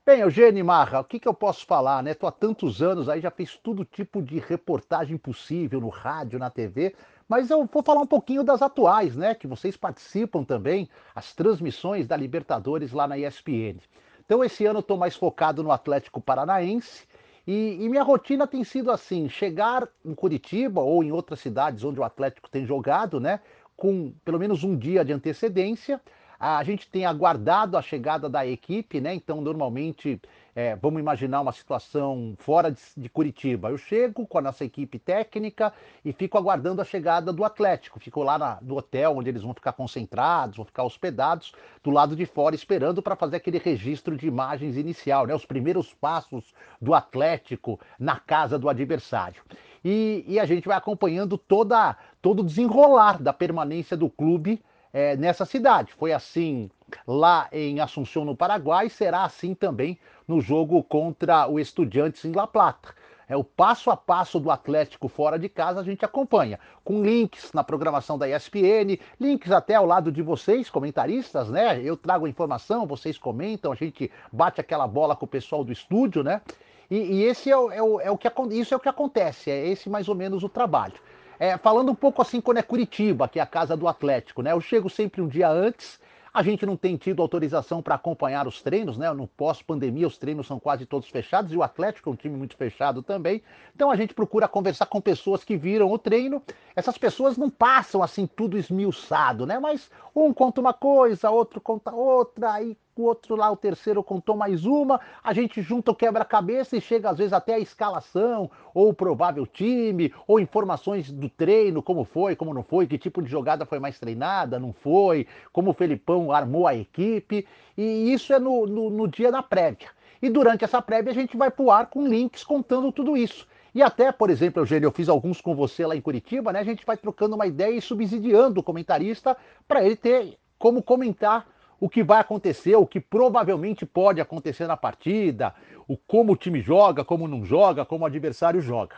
[0.07, 2.15] Bem, Eugênio Marra, o que, que eu posso falar, né?
[2.15, 6.51] Tô há tantos anos aí, já fiz todo tipo de reportagem possível no rádio, na
[6.51, 6.95] TV,
[7.29, 9.35] mas eu vou falar um pouquinho das atuais, né?
[9.35, 13.79] Que vocês participam também, as transmissões da Libertadores lá na ESPN.
[14.25, 17.07] Então, esse ano estou mais focado no Atlético Paranaense
[17.47, 22.01] e, e, minha rotina tem sido assim: chegar em Curitiba ou em outras cidades onde
[22.01, 23.41] o Atlético tem jogado, né?
[23.77, 26.01] Com pelo menos um dia de antecedência.
[26.39, 29.15] A gente tem aguardado a chegada da equipe, né?
[29.15, 30.21] Então, normalmente
[30.57, 33.71] é, vamos imaginar uma situação fora de, de, Curitiba.
[33.71, 35.73] Eu chego com a nossa equipe técnica
[36.05, 37.99] e fico aguardando a chegada do Atlético.
[37.99, 42.15] Fico lá na, no hotel onde eles vão ficar concentrados, vão ficar hospedados, do lado
[42.15, 45.35] de fora, esperando para fazer aquele registro de imagens inicial, né?
[45.35, 49.43] os primeiros passos do Atlético na casa do adversário.
[49.85, 54.63] E, e a gente vai acompanhando toda, todo o desenrolar da permanência do clube
[54.93, 55.93] é, nessa cidade.
[55.93, 56.71] Foi assim
[57.07, 62.47] lá em Assunção, no Paraguai, será assim também no jogo contra o Estudiantes em La
[62.47, 62.95] Plata.
[63.29, 67.53] É o passo a passo do Atlético fora de casa, a gente acompanha, com links
[67.53, 71.81] na programação da ESPN, links até ao lado de vocês, comentaristas, né?
[71.83, 75.73] Eu trago a informação, vocês comentam, a gente bate aquela bola com o pessoal do
[75.73, 76.43] estúdio, né?
[76.91, 79.51] E, e esse é o, é, o, é o que isso é o que acontece,
[79.51, 80.95] é esse mais ou menos o trabalho.
[81.39, 84.53] É, falando um pouco assim quando é Curitiba, que é a casa do Atlético, né?
[84.53, 85.99] Eu chego sempre um dia antes,
[86.35, 89.11] a gente não tem tido autorização para acompanhar os treinos, né?
[89.13, 92.57] No pós-pandemia, os treinos são quase todos fechados e o Atlético é um time muito
[92.57, 93.41] fechado também.
[93.73, 96.43] Então a gente procura conversar com pessoas que viram o treino.
[96.75, 99.61] Essas pessoas não passam assim tudo esmiuçado, né?
[99.61, 104.37] Mas um conta uma coisa, outro conta outra, aí o outro lá, o terceiro contou
[104.37, 108.91] mais uma, a gente junta o quebra-cabeça e chega às vezes até a escalação, ou
[108.91, 113.31] o provável time, ou informações do treino, como foi, como não foi, que tipo de
[113.31, 118.39] jogada foi mais treinada, não foi, como o Felipão armou a equipe, e isso é
[118.39, 119.89] no, no, no dia da prévia.
[120.23, 123.47] E durante essa prévia a gente vai pro ar com links contando tudo isso.
[123.75, 126.61] E até, por exemplo, Eugênio, eu fiz alguns com você lá em Curitiba, né?
[126.61, 131.47] A gente vai trocando uma ideia e subsidiando o comentarista para ele ter como comentar
[131.85, 135.55] o que vai acontecer, o que provavelmente pode acontecer na partida,
[135.87, 138.97] o como o time joga, como não joga, como o adversário joga.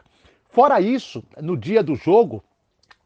[0.50, 2.44] Fora isso, no dia do jogo,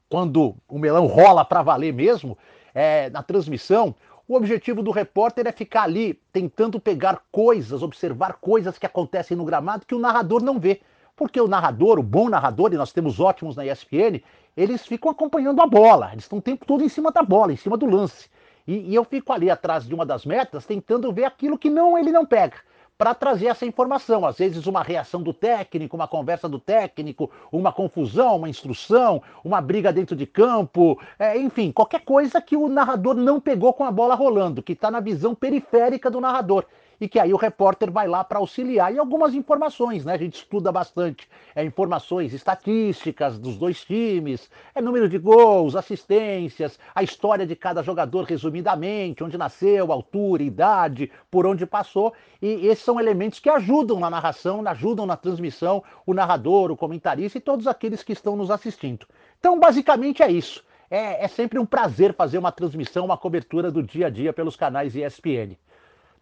[0.06, 2.36] quando o melão rola para valer mesmo,
[2.74, 3.94] é, na transmissão,
[4.28, 9.46] o objetivo do repórter é ficar ali tentando pegar coisas, observar coisas que acontecem no
[9.46, 10.82] gramado que o narrador não vê
[11.20, 14.22] porque o narrador, o bom narrador, e nós temos ótimos na ESPN,
[14.56, 17.56] eles ficam acompanhando a bola, eles estão o tempo todo em cima da bola, em
[17.56, 18.30] cima do lance.
[18.70, 21.98] E, e eu fico ali atrás de uma das metas, tentando ver aquilo que não
[21.98, 22.54] ele não pega
[22.96, 24.24] para trazer essa informação.
[24.24, 29.60] Às vezes, uma reação do técnico, uma conversa do técnico, uma confusão, uma instrução, uma
[29.60, 33.90] briga dentro de campo, é, enfim, qualquer coisa que o narrador não pegou com a
[33.90, 36.64] bola rolando, que está na visão periférica do narrador
[37.00, 38.92] e que aí o repórter vai lá para auxiliar.
[38.94, 40.14] E algumas informações, né?
[40.14, 41.28] A gente estuda bastante.
[41.54, 47.82] É informações estatísticas dos dois times, é número de gols, assistências, a história de cada
[47.82, 52.12] jogador resumidamente, onde nasceu, altura, idade, por onde passou.
[52.42, 57.38] E esses são elementos que ajudam na narração, ajudam na transmissão, o narrador, o comentarista
[57.38, 59.06] e todos aqueles que estão nos assistindo.
[59.38, 60.62] Então, basicamente é isso.
[60.90, 64.56] É, é, sempre um prazer fazer uma transmissão, uma cobertura do dia a dia pelos
[64.56, 65.56] canais ESPN.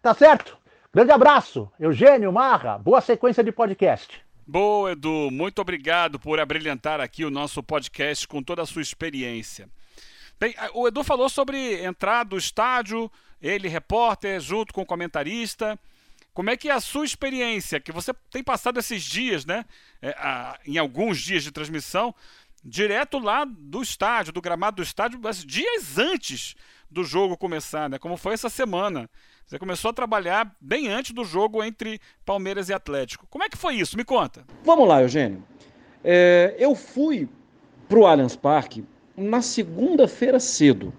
[0.01, 0.57] Tá certo?
[0.91, 4.25] Grande abraço, Eugênio Marra, boa sequência de podcast.
[4.47, 9.69] Boa, Edu, muito obrigado por abrilhantar aqui o nosso podcast com toda a sua experiência.
[10.39, 15.77] Bem, o Edu falou sobre entrar do estádio, ele repórter, junto com o comentarista.
[16.33, 19.65] Como é que é a sua experiência, que você tem passado esses dias, né?
[20.01, 20.15] É,
[20.65, 22.15] em alguns dias de transmissão,
[22.65, 26.55] direto lá do estádio, do gramado do estádio, dias antes
[26.89, 27.99] do jogo começar, né?
[27.99, 29.07] Como foi essa semana.
[29.49, 33.25] Você começou a trabalhar bem antes do jogo entre Palmeiras e Atlético.
[33.31, 33.97] Como é que foi isso?
[33.97, 34.45] Me conta.
[34.63, 35.43] Vamos lá, Eugênio.
[36.03, 37.27] É, eu fui
[37.87, 38.85] para o Allianz Parque
[39.17, 40.93] na segunda-feira cedo.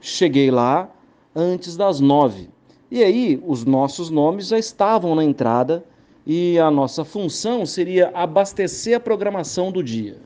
[0.00, 0.88] Cheguei lá
[1.34, 2.48] antes das nove.
[2.92, 5.84] E aí, os nossos nomes já estavam na entrada
[6.24, 10.16] e a nossa função seria abastecer a programação do dia.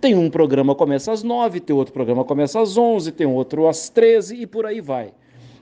[0.00, 3.88] Tem um programa começa às nove, tem outro programa começa às onze, tem outro às
[3.88, 5.12] treze e por aí vai.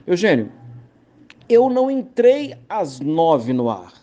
[0.05, 0.51] Eugênio,
[1.47, 3.93] eu não entrei às nove no ar,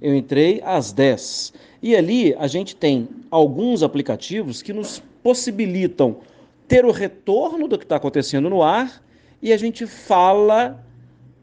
[0.00, 1.52] eu entrei às dez.
[1.82, 6.16] E ali a gente tem alguns aplicativos que nos possibilitam
[6.66, 9.02] ter o retorno do que está acontecendo no ar
[9.40, 10.84] e a gente fala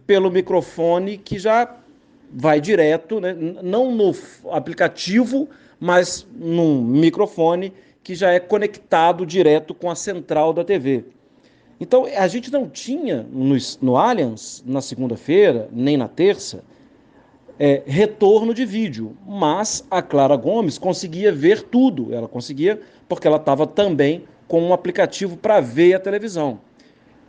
[0.06, 1.76] pelo microfone que já
[2.32, 3.34] vai direto, né?
[3.63, 4.13] não no
[4.52, 11.06] aplicativo, mas num microfone que já é conectado direto com a central da TV.
[11.80, 16.64] Então, a gente não tinha no, no Allianz, na segunda-feira, nem na terça,
[17.60, 22.14] é, retorno de vídeo, mas a Clara Gomes conseguia ver tudo.
[22.14, 26.60] Ela conseguia, porque ela estava também com um aplicativo para ver a televisão.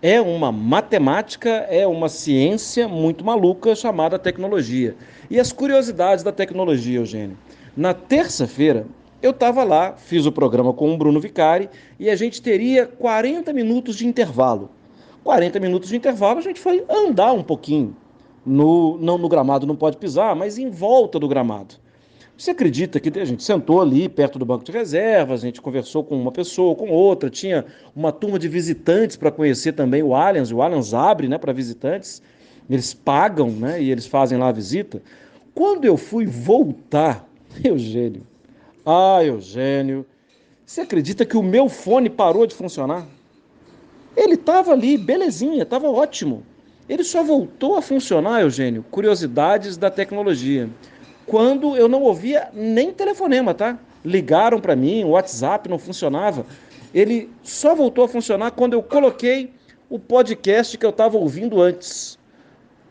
[0.03, 4.95] É uma matemática, é uma ciência muito maluca chamada tecnologia.
[5.31, 7.37] E as curiosidades da tecnologia, Eugênio.
[7.77, 8.87] Na terça-feira,
[9.22, 13.52] eu estava lá, fiz o programa com o Bruno Vicari e a gente teria 40
[13.52, 14.70] minutos de intervalo.
[15.24, 17.96] 40 minutos de intervalo, a gente foi andar um pouquinho.
[18.44, 21.74] No, não no gramado não pode pisar, mas em volta do gramado.
[22.38, 26.05] Você acredita que a gente sentou ali perto do banco de reservas, a gente conversou
[26.05, 30.52] com uma pessoa, com outra, tinha uma turma de visitantes para conhecer também o Allianz,
[30.52, 32.20] o Allianz abre né, para visitantes,
[32.68, 35.02] eles pagam né, e eles fazem lá a visita.
[35.55, 37.26] Quando eu fui voltar,
[37.64, 38.22] Eugênio,
[38.87, 40.07] ah, Eugênio,
[40.64, 43.05] você acredita que o meu fone parou de funcionar?
[44.16, 46.44] Ele estava ali, belezinha, estava ótimo.
[46.88, 50.70] Ele só voltou a funcionar, Eugênio, curiosidades da tecnologia.
[51.27, 53.77] Quando eu não ouvia nem telefonema, tá?
[54.05, 56.46] Ligaram para mim, o WhatsApp não funcionava.
[56.94, 59.53] Ele só voltou a funcionar quando eu coloquei
[59.90, 62.16] o podcast que eu estava ouvindo antes.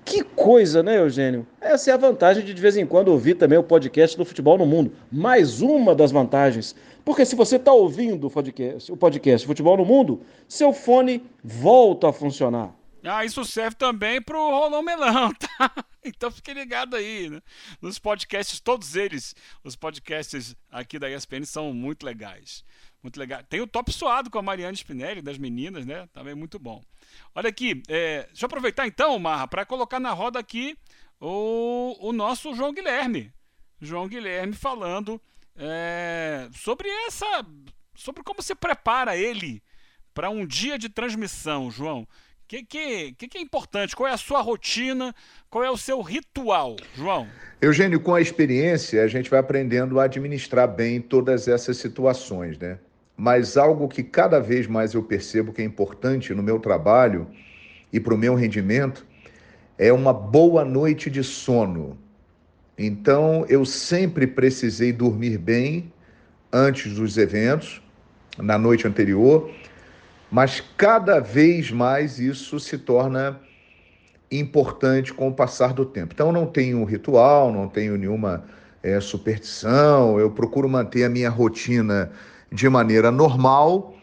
[0.06, 1.48] Que coisa, né, Eugênio?
[1.60, 4.56] Essa é a vantagem de de vez em quando ouvir também o podcast do Futebol
[4.56, 4.94] no Mundo.
[5.12, 6.76] Mais uma das vantagens.
[7.04, 12.10] Porque se você está ouvindo o podcast, o podcast Futebol no Mundo, seu fone volta
[12.10, 12.72] a funcionar.
[13.04, 15.72] Ah, isso serve também para o Rolão Melão, tá?
[16.04, 17.42] Então fique ligado aí, né?
[17.82, 22.64] Nos podcasts, todos eles, os podcasts aqui da ESPN são muito legais.
[23.06, 23.44] Muito legal.
[23.48, 26.10] Tem o Top Suado com a Mariana Spinelli, das meninas, né?
[26.12, 26.82] Também muito bom.
[27.36, 30.76] Olha aqui, é, deixa eu aproveitar então, Marra, para colocar na roda aqui
[31.22, 33.32] o, o nosso João Guilherme.
[33.80, 35.22] João Guilherme falando
[35.56, 37.46] é, sobre essa.
[37.94, 39.62] sobre como se prepara ele
[40.12, 42.02] para um dia de transmissão, João.
[42.02, 42.08] O
[42.48, 43.96] que, que, que, que é importante?
[43.96, 45.14] Qual é a sua rotina?
[45.48, 47.30] Qual é o seu ritual, João?
[47.62, 52.80] Eugênio, com a experiência, a gente vai aprendendo a administrar bem todas essas situações, né?
[53.18, 57.28] Mas algo que cada vez mais eu percebo que é importante no meu trabalho
[57.92, 59.06] e para o meu rendimento
[59.78, 61.98] é uma boa noite de sono.
[62.78, 65.92] Então, eu sempre precisei dormir bem
[66.52, 67.82] antes dos eventos,
[68.38, 69.50] na noite anterior,
[70.30, 73.40] mas cada vez mais isso se torna
[74.30, 76.14] importante com o passar do tempo.
[76.14, 78.44] Então, não tenho ritual, não tenho nenhuma
[78.84, 82.12] é, superstição, eu procuro manter a minha rotina
[82.52, 83.96] de maneira normal,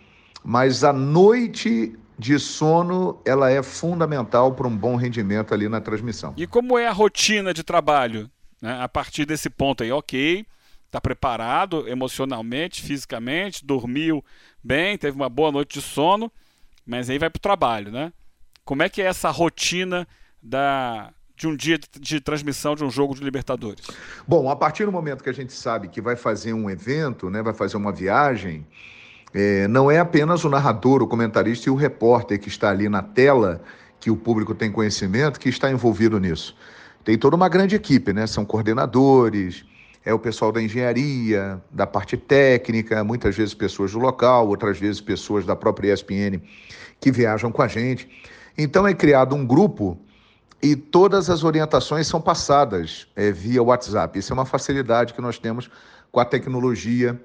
[0.44, 6.34] mas a noite de sono ela é fundamental para um bom rendimento ali na transmissão.
[6.36, 8.30] E como é a rotina de trabalho?
[8.60, 8.78] Né?
[8.80, 10.46] A partir desse ponto aí, ok,
[10.86, 14.24] está preparado emocionalmente, fisicamente, dormiu
[14.62, 16.30] bem, teve uma boa noite de sono,
[16.86, 18.12] mas aí vai para o trabalho, né?
[18.64, 20.06] Como é que é essa rotina
[20.40, 23.86] da, de um dia de transmissão de um jogo de Libertadores?
[24.26, 27.42] Bom, a partir do momento que a gente sabe que vai fazer um evento, né,
[27.42, 28.66] vai fazer uma viagem,
[29.34, 33.02] é, não é apenas o narrador, o comentarista e o repórter que está ali na
[33.02, 33.62] tela,
[33.98, 36.56] que o público tem conhecimento, que está envolvido nisso.
[37.04, 38.26] Tem toda uma grande equipe, né?
[38.26, 39.64] São coordenadores,
[40.04, 45.00] é o pessoal da engenharia, da parte técnica, muitas vezes pessoas do local, outras vezes
[45.00, 46.40] pessoas da própria ESPN
[47.00, 48.08] que viajam com a gente.
[48.56, 49.98] Então é criado um grupo
[50.62, 54.16] e todas as orientações são passadas é, via WhatsApp.
[54.18, 55.68] Isso é uma facilidade que nós temos
[56.12, 57.20] com a tecnologia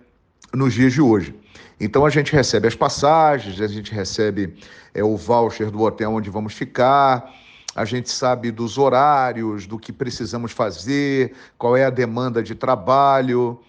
[0.54, 1.36] nos dias de hoje.
[1.80, 4.58] Então a gente recebe as passagens, a gente recebe
[4.94, 7.32] é, o voucher do hotel onde vamos ficar,
[7.76, 13.60] a gente sabe dos horários, do que precisamos fazer, qual é a demanda de trabalho,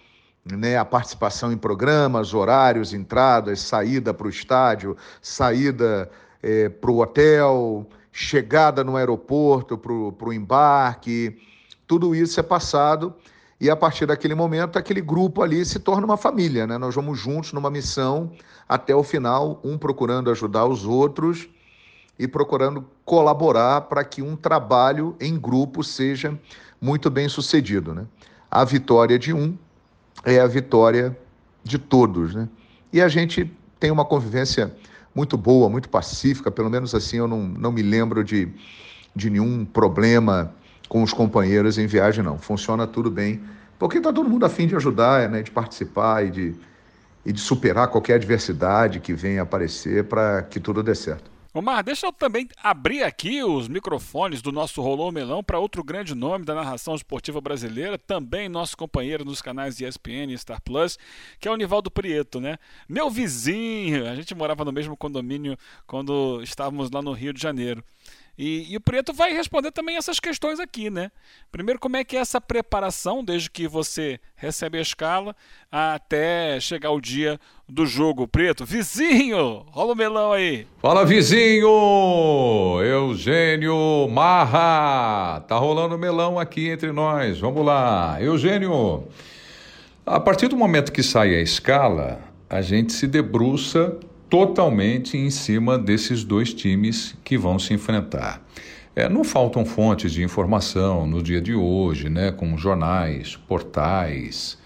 [0.43, 6.09] né, a participação em programas, horários, entradas, saída para o estádio, saída
[6.41, 11.37] é, para o hotel, chegada no aeroporto para o embarque,
[11.87, 13.13] tudo isso é passado
[13.59, 16.77] e a partir daquele momento aquele grupo ali se torna uma família, né?
[16.77, 18.31] Nós vamos juntos numa missão
[18.67, 21.49] até o final, um procurando ajudar os outros
[22.17, 26.37] e procurando colaborar para que um trabalho em grupo seja
[26.79, 28.05] muito bem sucedido, né?
[28.49, 29.57] A vitória de um
[30.23, 31.17] é a vitória
[31.63, 32.47] de todos, né?
[32.93, 34.73] E a gente tem uma convivência
[35.19, 38.47] muito boa, muito pacífica, pelo menos assim eu não, não me lembro de,
[39.13, 40.55] de nenhum problema
[40.87, 42.37] com os companheiros em viagem, não.
[42.37, 43.41] Funciona tudo bem,
[43.77, 46.55] porque está todo mundo afim de ajudar, né, de participar e de,
[47.25, 51.29] e de superar qualquer adversidade que venha aparecer para que tudo dê certo.
[51.51, 56.13] Omar, deixa eu também abrir aqui os microfones do nosso Rolou Melão para outro grande
[56.13, 60.95] nome da narração esportiva brasileira, também nosso companheiro nos canais ESPN e Star Plus,
[61.39, 62.59] que é o Nivaldo Prieto, né?
[62.87, 65.57] Meu vizinho, a gente morava no mesmo condomínio
[65.87, 67.83] quando estávamos lá no Rio de Janeiro.
[68.41, 71.11] E, e, o Preto vai responder também essas questões aqui, né?
[71.51, 75.35] Primeiro, como é que é essa preparação, desde que você recebe a escala
[75.69, 78.29] até chegar o dia do jogo.
[78.29, 80.65] Preto, vizinho, rola o melão aí.
[80.81, 81.67] Fala, vizinho!
[82.81, 85.41] Eugênio Marra!
[85.41, 87.41] Tá rolando melão aqui entre nós.
[87.41, 88.21] Vamos lá.
[88.21, 89.03] Eugênio,
[90.05, 95.77] a partir do momento que sai a escala, a gente se debruça totalmente em cima
[95.77, 98.41] desses dois times que vão se enfrentar.
[98.95, 104.57] É, não faltam fontes de informação no dia de hoje, né, como jornais, portais,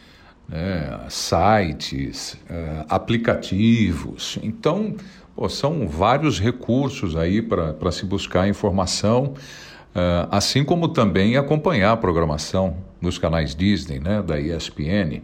[0.48, 4.40] né, sites, é, aplicativos.
[4.42, 4.96] Então,
[5.36, 9.34] pô, são vários recursos aí para se buscar informação,
[9.94, 15.22] é, assim como também acompanhar a programação nos canais Disney, né, da ESPN.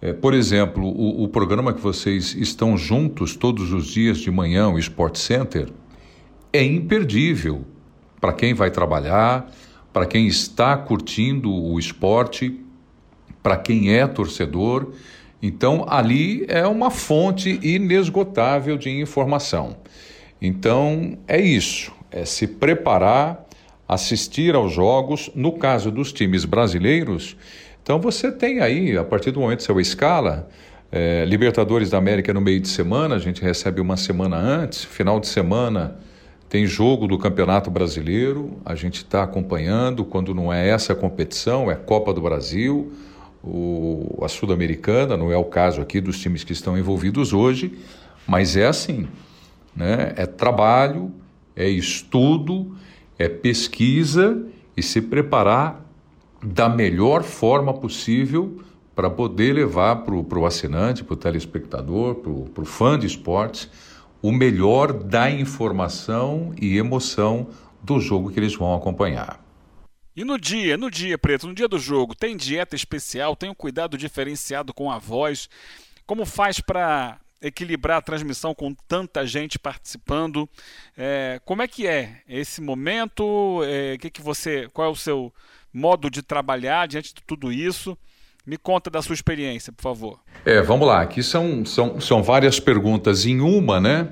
[0.00, 4.68] É, por exemplo, o, o, programa que vocês estão juntos todos os dias de manhã,
[4.68, 5.68] o Sport Center,
[6.52, 7.64] é imperdível
[8.20, 9.50] para quem vai trabalhar,
[9.92, 12.60] para quem está curtindo o esporte,
[13.42, 14.92] para quem é torcedor.
[15.42, 19.76] Então, ali é uma fonte inesgotável de informação.
[20.40, 23.46] Então, é isso: é se preparar,
[23.88, 25.30] assistir aos jogos.
[25.34, 27.36] No caso dos times brasileiros,
[27.88, 30.46] então você tem aí, a partir do momento que você escala,
[30.92, 35.18] é, Libertadores da América no meio de semana, a gente recebe uma semana antes, final
[35.18, 35.96] de semana
[36.50, 41.74] tem jogo do Campeonato Brasileiro, a gente está acompanhando, quando não é essa competição, é
[41.74, 42.92] Copa do Brasil,
[43.42, 47.72] o, a Sul-Americana, não é o caso aqui dos times que estão envolvidos hoje,
[48.26, 49.08] mas é assim,
[49.74, 50.12] né?
[50.14, 51.10] é trabalho,
[51.56, 52.76] é estudo,
[53.18, 54.44] é pesquisa
[54.76, 55.87] e se preparar
[56.42, 58.62] da melhor forma possível
[58.94, 63.70] para poder levar para o assinante, para o telespectador, para o fã de esportes,
[64.20, 67.48] o melhor da informação e emoção
[67.82, 69.40] do jogo que eles vão acompanhar.
[70.16, 73.54] E no dia, no dia, Preto, no dia do jogo, tem dieta especial, tem um
[73.54, 75.48] cuidado diferenciado com a voz?
[76.04, 80.48] Como faz para equilibrar a transmissão com tanta gente participando?
[80.96, 83.62] É, como é que é esse momento?
[83.64, 85.32] É, que que você, qual é o seu
[85.72, 87.96] modo de trabalhar diante de tudo isso?
[88.46, 90.20] Me conta da sua experiência, por favor.
[90.44, 91.02] É, vamos lá.
[91.02, 94.08] Aqui são, são, são várias perguntas em uma, né?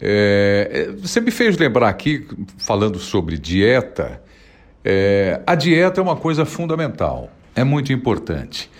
[0.00, 2.26] É, é você me fez lembrar aqui,
[2.58, 4.22] falando sobre dieta,
[4.84, 7.30] é, a dieta é uma coisa fundamental.
[7.54, 8.70] é muito importante,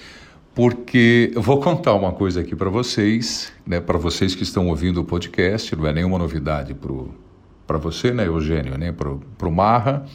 [0.55, 5.01] porque eu vou contar uma coisa aqui para vocês, né, para vocês que estão ouvindo
[5.01, 6.75] o podcast, não é nenhuma novidade
[7.67, 10.07] para você, né, Eugênio, nem para o Marra,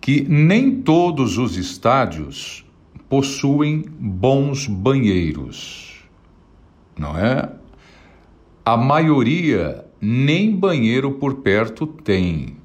[0.00, 2.64] que nem todos os estádios
[3.08, 6.04] possuem bons banheiros,
[6.98, 7.50] não é?
[8.64, 12.56] A maioria nem banheiro por perto tem.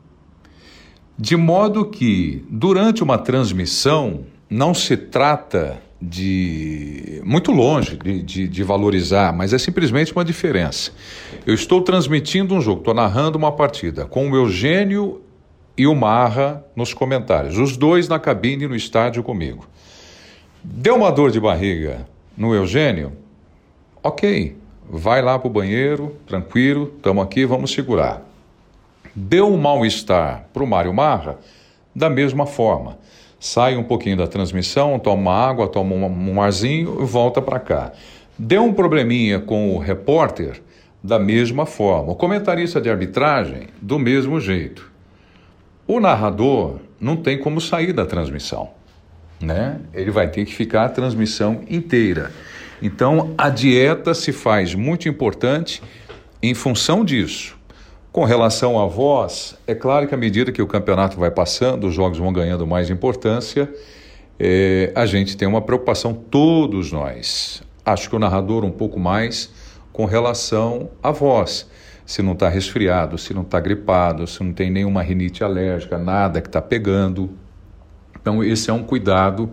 [1.18, 7.22] De modo que, durante uma transmissão, não se trata de.
[7.24, 10.92] muito longe de, de, de, valorizar, mas é simplesmente uma diferença.
[11.46, 15.22] Eu estou transmitindo um jogo, estou narrando uma partida com o Eugênio
[15.78, 19.68] e o Marra nos comentários, os dois na cabine no estádio comigo.
[20.64, 22.08] Deu uma dor de barriga
[22.38, 23.14] no Eugênio?
[24.02, 24.56] Ok,
[24.90, 28.22] vai lá para o banheiro, tranquilo, estamos aqui, vamos segurar.
[29.14, 31.40] Deu um mal-estar para o Mário Marra?
[31.96, 32.98] Da mesma forma.
[33.40, 37.94] Sai um pouquinho da transmissão, toma água, toma um, arzinho e volta para cá.
[38.38, 40.62] Deu um probleminha com o repórter?
[41.04, 42.12] Da mesma forma.
[42.12, 43.68] O comentarista de arbitragem?
[43.82, 44.92] Do mesmo jeito.
[45.88, 48.70] O narrador não tem como sair da transmissão.
[49.40, 49.80] Né?
[49.94, 52.32] Ele vai ter que ficar a transmissão inteira.
[52.82, 55.84] Então, a dieta se faz muito importante
[56.42, 57.56] em função disso.
[58.12, 61.94] Com relação à voz, é claro que à medida que o campeonato vai passando, os
[61.94, 63.70] jogos vão ganhando mais importância,
[64.40, 67.62] é, a gente tem uma preocupação, todos nós.
[67.86, 69.52] Acho que o narrador um pouco mais
[69.94, 71.70] com relação à voz.
[72.06, 76.40] Se não está resfriado, se não está gripado, se não tem nenhuma rinite alérgica, nada
[76.40, 77.32] que está pegando.
[78.20, 79.50] Então, esse é um cuidado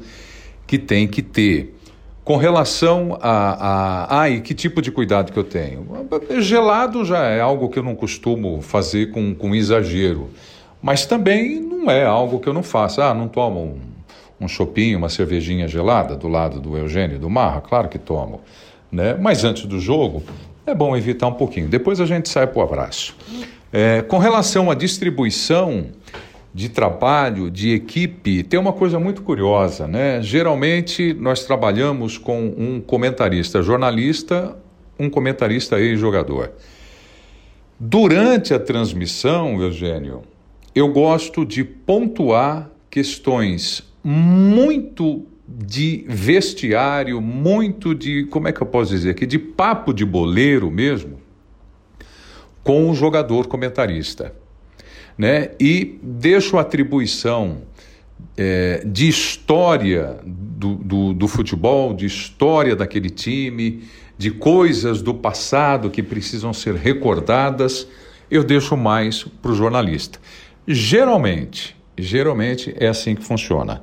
[0.66, 1.76] que tem que ter.
[2.24, 4.20] Com relação a, a.
[4.20, 5.86] Ai, que tipo de cuidado que eu tenho?
[6.40, 10.30] Gelado já é algo que eu não costumo fazer com, com exagero.
[10.80, 13.06] Mas também não é algo que eu não faça.
[13.06, 13.60] Ah, não tomo
[14.40, 17.60] um, um chopinho, uma cervejinha gelada do lado do Eugênio do Marra?
[17.60, 18.40] Claro que tomo.
[18.90, 19.14] Né?
[19.14, 20.22] Mas antes do jogo,
[20.66, 21.68] é bom evitar um pouquinho.
[21.68, 23.16] Depois a gente sai para o abraço.
[23.72, 25.86] É, com relação à distribuição
[26.54, 30.20] de trabalho, de equipe, tem uma coisa muito curiosa, né?
[30.20, 34.56] Geralmente nós trabalhamos com um comentarista jornalista,
[34.98, 36.52] um comentarista ex-jogador.
[37.80, 40.22] Durante a transmissão, Eugênio,
[40.74, 45.26] eu gosto de pontuar questões muito
[45.58, 50.70] de vestiário, muito de, como é que eu posso dizer aqui, de papo de boleiro
[50.70, 51.20] mesmo,
[52.62, 54.34] com o jogador comentarista
[55.16, 55.50] né?
[55.60, 57.62] e deixo atribuição
[58.36, 63.84] é, de história do, do, do futebol, de história daquele time,
[64.16, 67.86] de coisas do passado que precisam ser recordadas,
[68.30, 70.18] eu deixo mais para o jornalista.
[70.66, 73.82] Geralmente, geralmente é assim que funciona.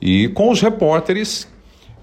[0.00, 1.48] E com os repórteres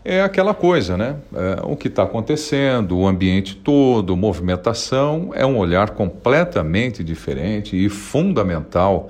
[0.05, 1.15] é aquela coisa, né?
[1.33, 7.87] É, o que está acontecendo, o ambiente todo, movimentação, é um olhar completamente diferente e
[7.87, 9.09] fundamental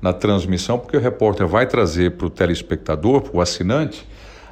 [0.00, 4.06] na transmissão, porque o repórter vai trazer para o telespectador, para o assinante,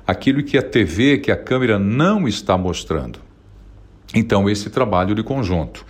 [0.04, 3.20] aquilo que a TV, que a câmera não está mostrando.
[4.14, 5.84] Então, esse trabalho de conjunto.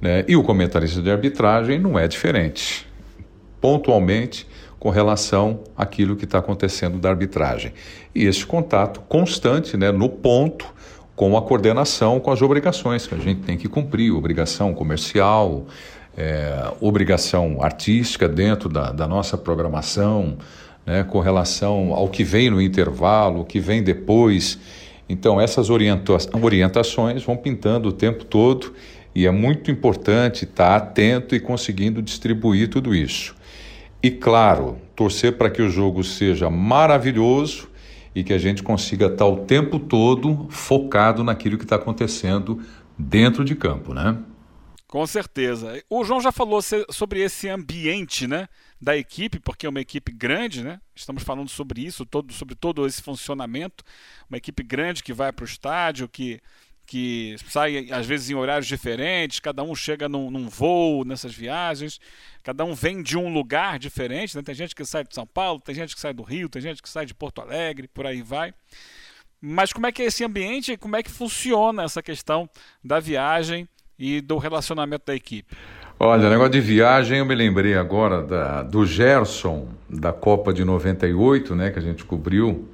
[0.00, 0.24] Né?
[0.28, 2.86] E o comentarista de arbitragem não é diferente.
[3.60, 4.46] Pontualmente,
[4.80, 7.72] com relação àquilo que está acontecendo da arbitragem.
[8.14, 10.66] E esse contato constante, né, no ponto,
[11.14, 15.66] com a coordenação com as obrigações que a gente tem que cumprir, obrigação comercial,
[16.16, 20.38] é, obrigação artística dentro da, da nossa programação,
[20.86, 24.58] né, com relação ao que vem no intervalo, o que vem depois.
[25.10, 28.72] Então, essas orienta orientações vão pintando o tempo todo
[29.14, 33.34] e é muito importante estar atento e conseguindo distribuir tudo isso.
[34.02, 37.68] E claro, torcer para que o jogo seja maravilhoso
[38.14, 42.62] e que a gente consiga estar o tempo todo focado naquilo que está acontecendo
[42.98, 44.18] dentro de campo, né?
[44.86, 45.80] Com certeza.
[45.88, 48.48] O João já falou sobre esse ambiente, né,
[48.80, 50.80] da equipe, porque é uma equipe grande, né?
[50.96, 53.84] Estamos falando sobre isso, todo, sobre todo esse funcionamento.
[54.28, 56.40] Uma equipe grande que vai para o estádio, que
[56.90, 62.00] que sai às vezes em horários diferentes, cada um chega num, num, voo nessas viagens,
[62.42, 64.42] cada um vem de um lugar diferente, né?
[64.42, 66.82] tem gente que sai de São Paulo, tem gente que sai do Rio, tem gente
[66.82, 68.52] que sai de Porto Alegre, por aí vai.
[69.40, 72.50] Mas como é que é esse ambiente e como é que funciona essa questão
[72.82, 75.56] da viagem e do relacionamento da equipe?
[75.96, 81.54] Olha, negócio de viagem, eu me lembrei agora da, do Gerson, da Copa de 98,
[81.54, 82.68] né, que a gente cobriu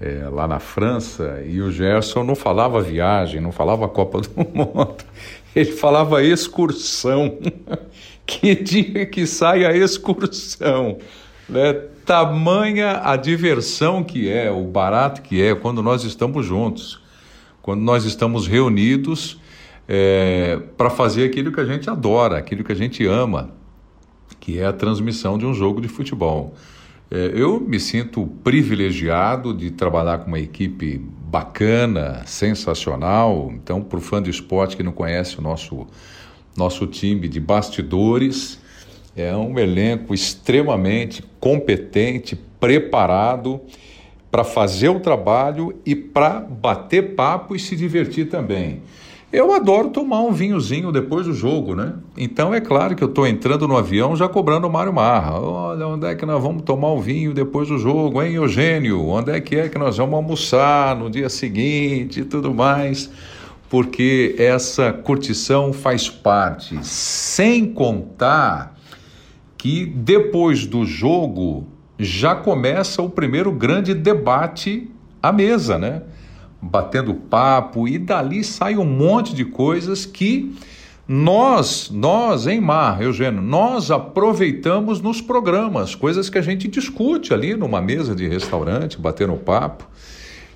[0.00, 5.04] é, lá na França, e o Gerson não falava viagem, não falava Copa do Mundo,
[5.54, 7.38] ele falava excursão.
[8.24, 10.96] que dia que sai a excursão?
[11.48, 11.74] Né?
[12.06, 17.00] Tamanha a diversão que é, o barato que é quando nós estamos juntos,
[17.60, 19.38] quando nós estamos reunidos
[19.86, 23.50] é, para fazer aquilo que a gente adora, aquilo que a gente ama,
[24.38, 26.54] que é a transmissão de um jogo de futebol.
[27.10, 33.50] É, eu me sinto privilegiado de trabalhar com uma equipe bacana, sensacional.
[33.52, 35.88] Então, para o fã de esporte que não conhece o nosso,
[36.56, 38.60] nosso time de bastidores,
[39.16, 43.60] é um elenco extremamente competente, preparado
[44.30, 48.82] para fazer o trabalho e para bater papo e se divertir também.
[49.32, 51.94] Eu adoro tomar um vinhozinho depois do jogo, né?
[52.18, 55.38] Então é claro que eu estou entrando no avião já cobrando o Mário Marra.
[55.40, 59.06] Olha, onde é que nós vamos tomar um vinho depois do jogo, hein, Eugênio?
[59.06, 63.08] Onde é que é que nós vamos almoçar no dia seguinte e tudo mais?
[63.68, 68.76] Porque essa curtição faz parte, sem contar
[69.56, 74.90] que depois do jogo já começa o primeiro grande debate
[75.22, 76.02] à mesa, né?
[76.60, 80.54] Batendo papo e dali sai um monte de coisas que
[81.08, 87.56] nós, nós em Mar, Eugênio, nós aproveitamos nos programas, coisas que a gente discute ali
[87.56, 89.88] numa mesa de restaurante, batendo papo.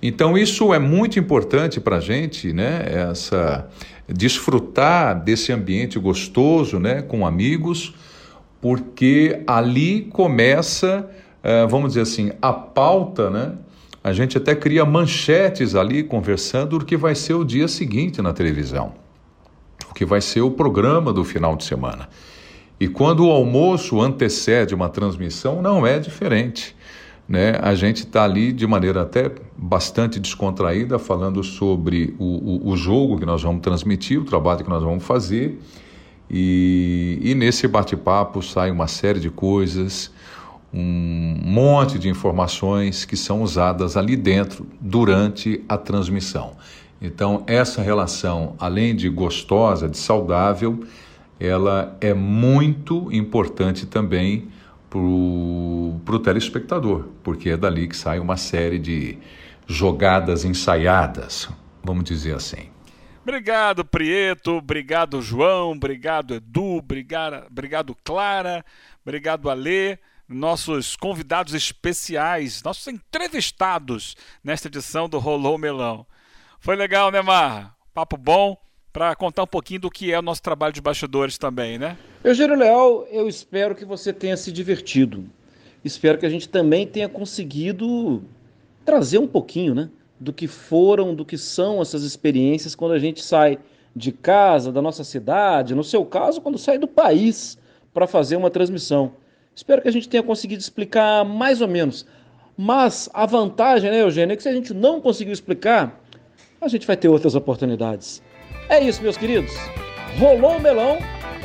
[0.00, 2.84] Então isso é muito importante para a gente, né?
[2.86, 3.66] Essa
[4.06, 7.02] desfrutar desse ambiente gostoso, né?
[7.02, 7.94] Com amigos,
[8.60, 11.08] porque ali começa,
[11.42, 13.52] eh, vamos dizer assim, a pauta, né?
[14.04, 18.34] A gente até cria manchetes ali conversando do que vai ser o dia seguinte na
[18.34, 18.92] televisão,
[19.90, 22.10] o que vai ser o programa do final de semana.
[22.78, 26.76] E quando o almoço antecede uma transmissão, não é diferente.
[27.26, 27.58] Né?
[27.62, 33.18] A gente está ali de maneira até bastante descontraída, falando sobre o, o, o, jogo
[33.18, 35.58] que nós vamos transmitir, o trabalho que nós vamos fazer.
[36.28, 40.10] E, e nesse bate-papo sai uma série de coisas,
[40.76, 46.56] um monte de informações que são usadas ali dentro durante a transmissão.
[47.00, 50.84] Então, essa relação, além de gostosa, de saudável,
[51.38, 54.48] ela é muito importante também
[54.90, 59.18] para o telespectador, porque é dali que sai uma série de
[59.66, 61.48] jogadas ensaiadas,
[61.84, 62.68] vamos dizer assim.
[63.22, 64.52] Obrigado, Prieto.
[64.52, 65.72] Obrigado, João.
[65.72, 66.78] Obrigado, Edu.
[66.78, 68.64] Obrigado, obrigado Clara.
[69.04, 69.98] Obrigado, Alê
[70.28, 76.06] nossos convidados especiais, nossos entrevistados nesta edição do Rolou Melão.
[76.58, 77.74] Foi legal, né, Marra?
[77.92, 78.56] Papo bom
[78.92, 81.98] para contar um pouquinho do que é o nosso trabalho de bastidores também, né?
[82.22, 85.28] Eugênio Leal, eu espero que você tenha se divertido.
[85.84, 88.22] Espero que a gente também tenha conseguido
[88.84, 93.22] trazer um pouquinho, né, do que foram, do que são essas experiências quando a gente
[93.22, 93.58] sai
[93.94, 97.58] de casa, da nossa cidade, no seu caso, quando sai do país
[97.92, 99.12] para fazer uma transmissão.
[99.54, 102.06] Espero que a gente tenha conseguido explicar mais ou menos.
[102.56, 106.00] Mas a vantagem, né, Eugênio, é que se a gente não conseguiu explicar,
[106.60, 108.22] a gente vai ter outras oportunidades.
[108.68, 109.52] É isso, meus queridos.
[110.18, 110.98] Rolou o melão,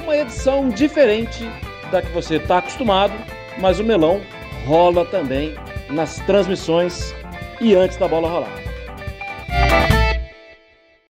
[0.03, 1.43] uma edição diferente
[1.91, 3.13] da que você está acostumado,
[3.59, 4.21] mas o melão
[4.65, 5.53] rola também
[5.89, 7.13] nas transmissões
[7.59, 8.68] e antes da bola rolar.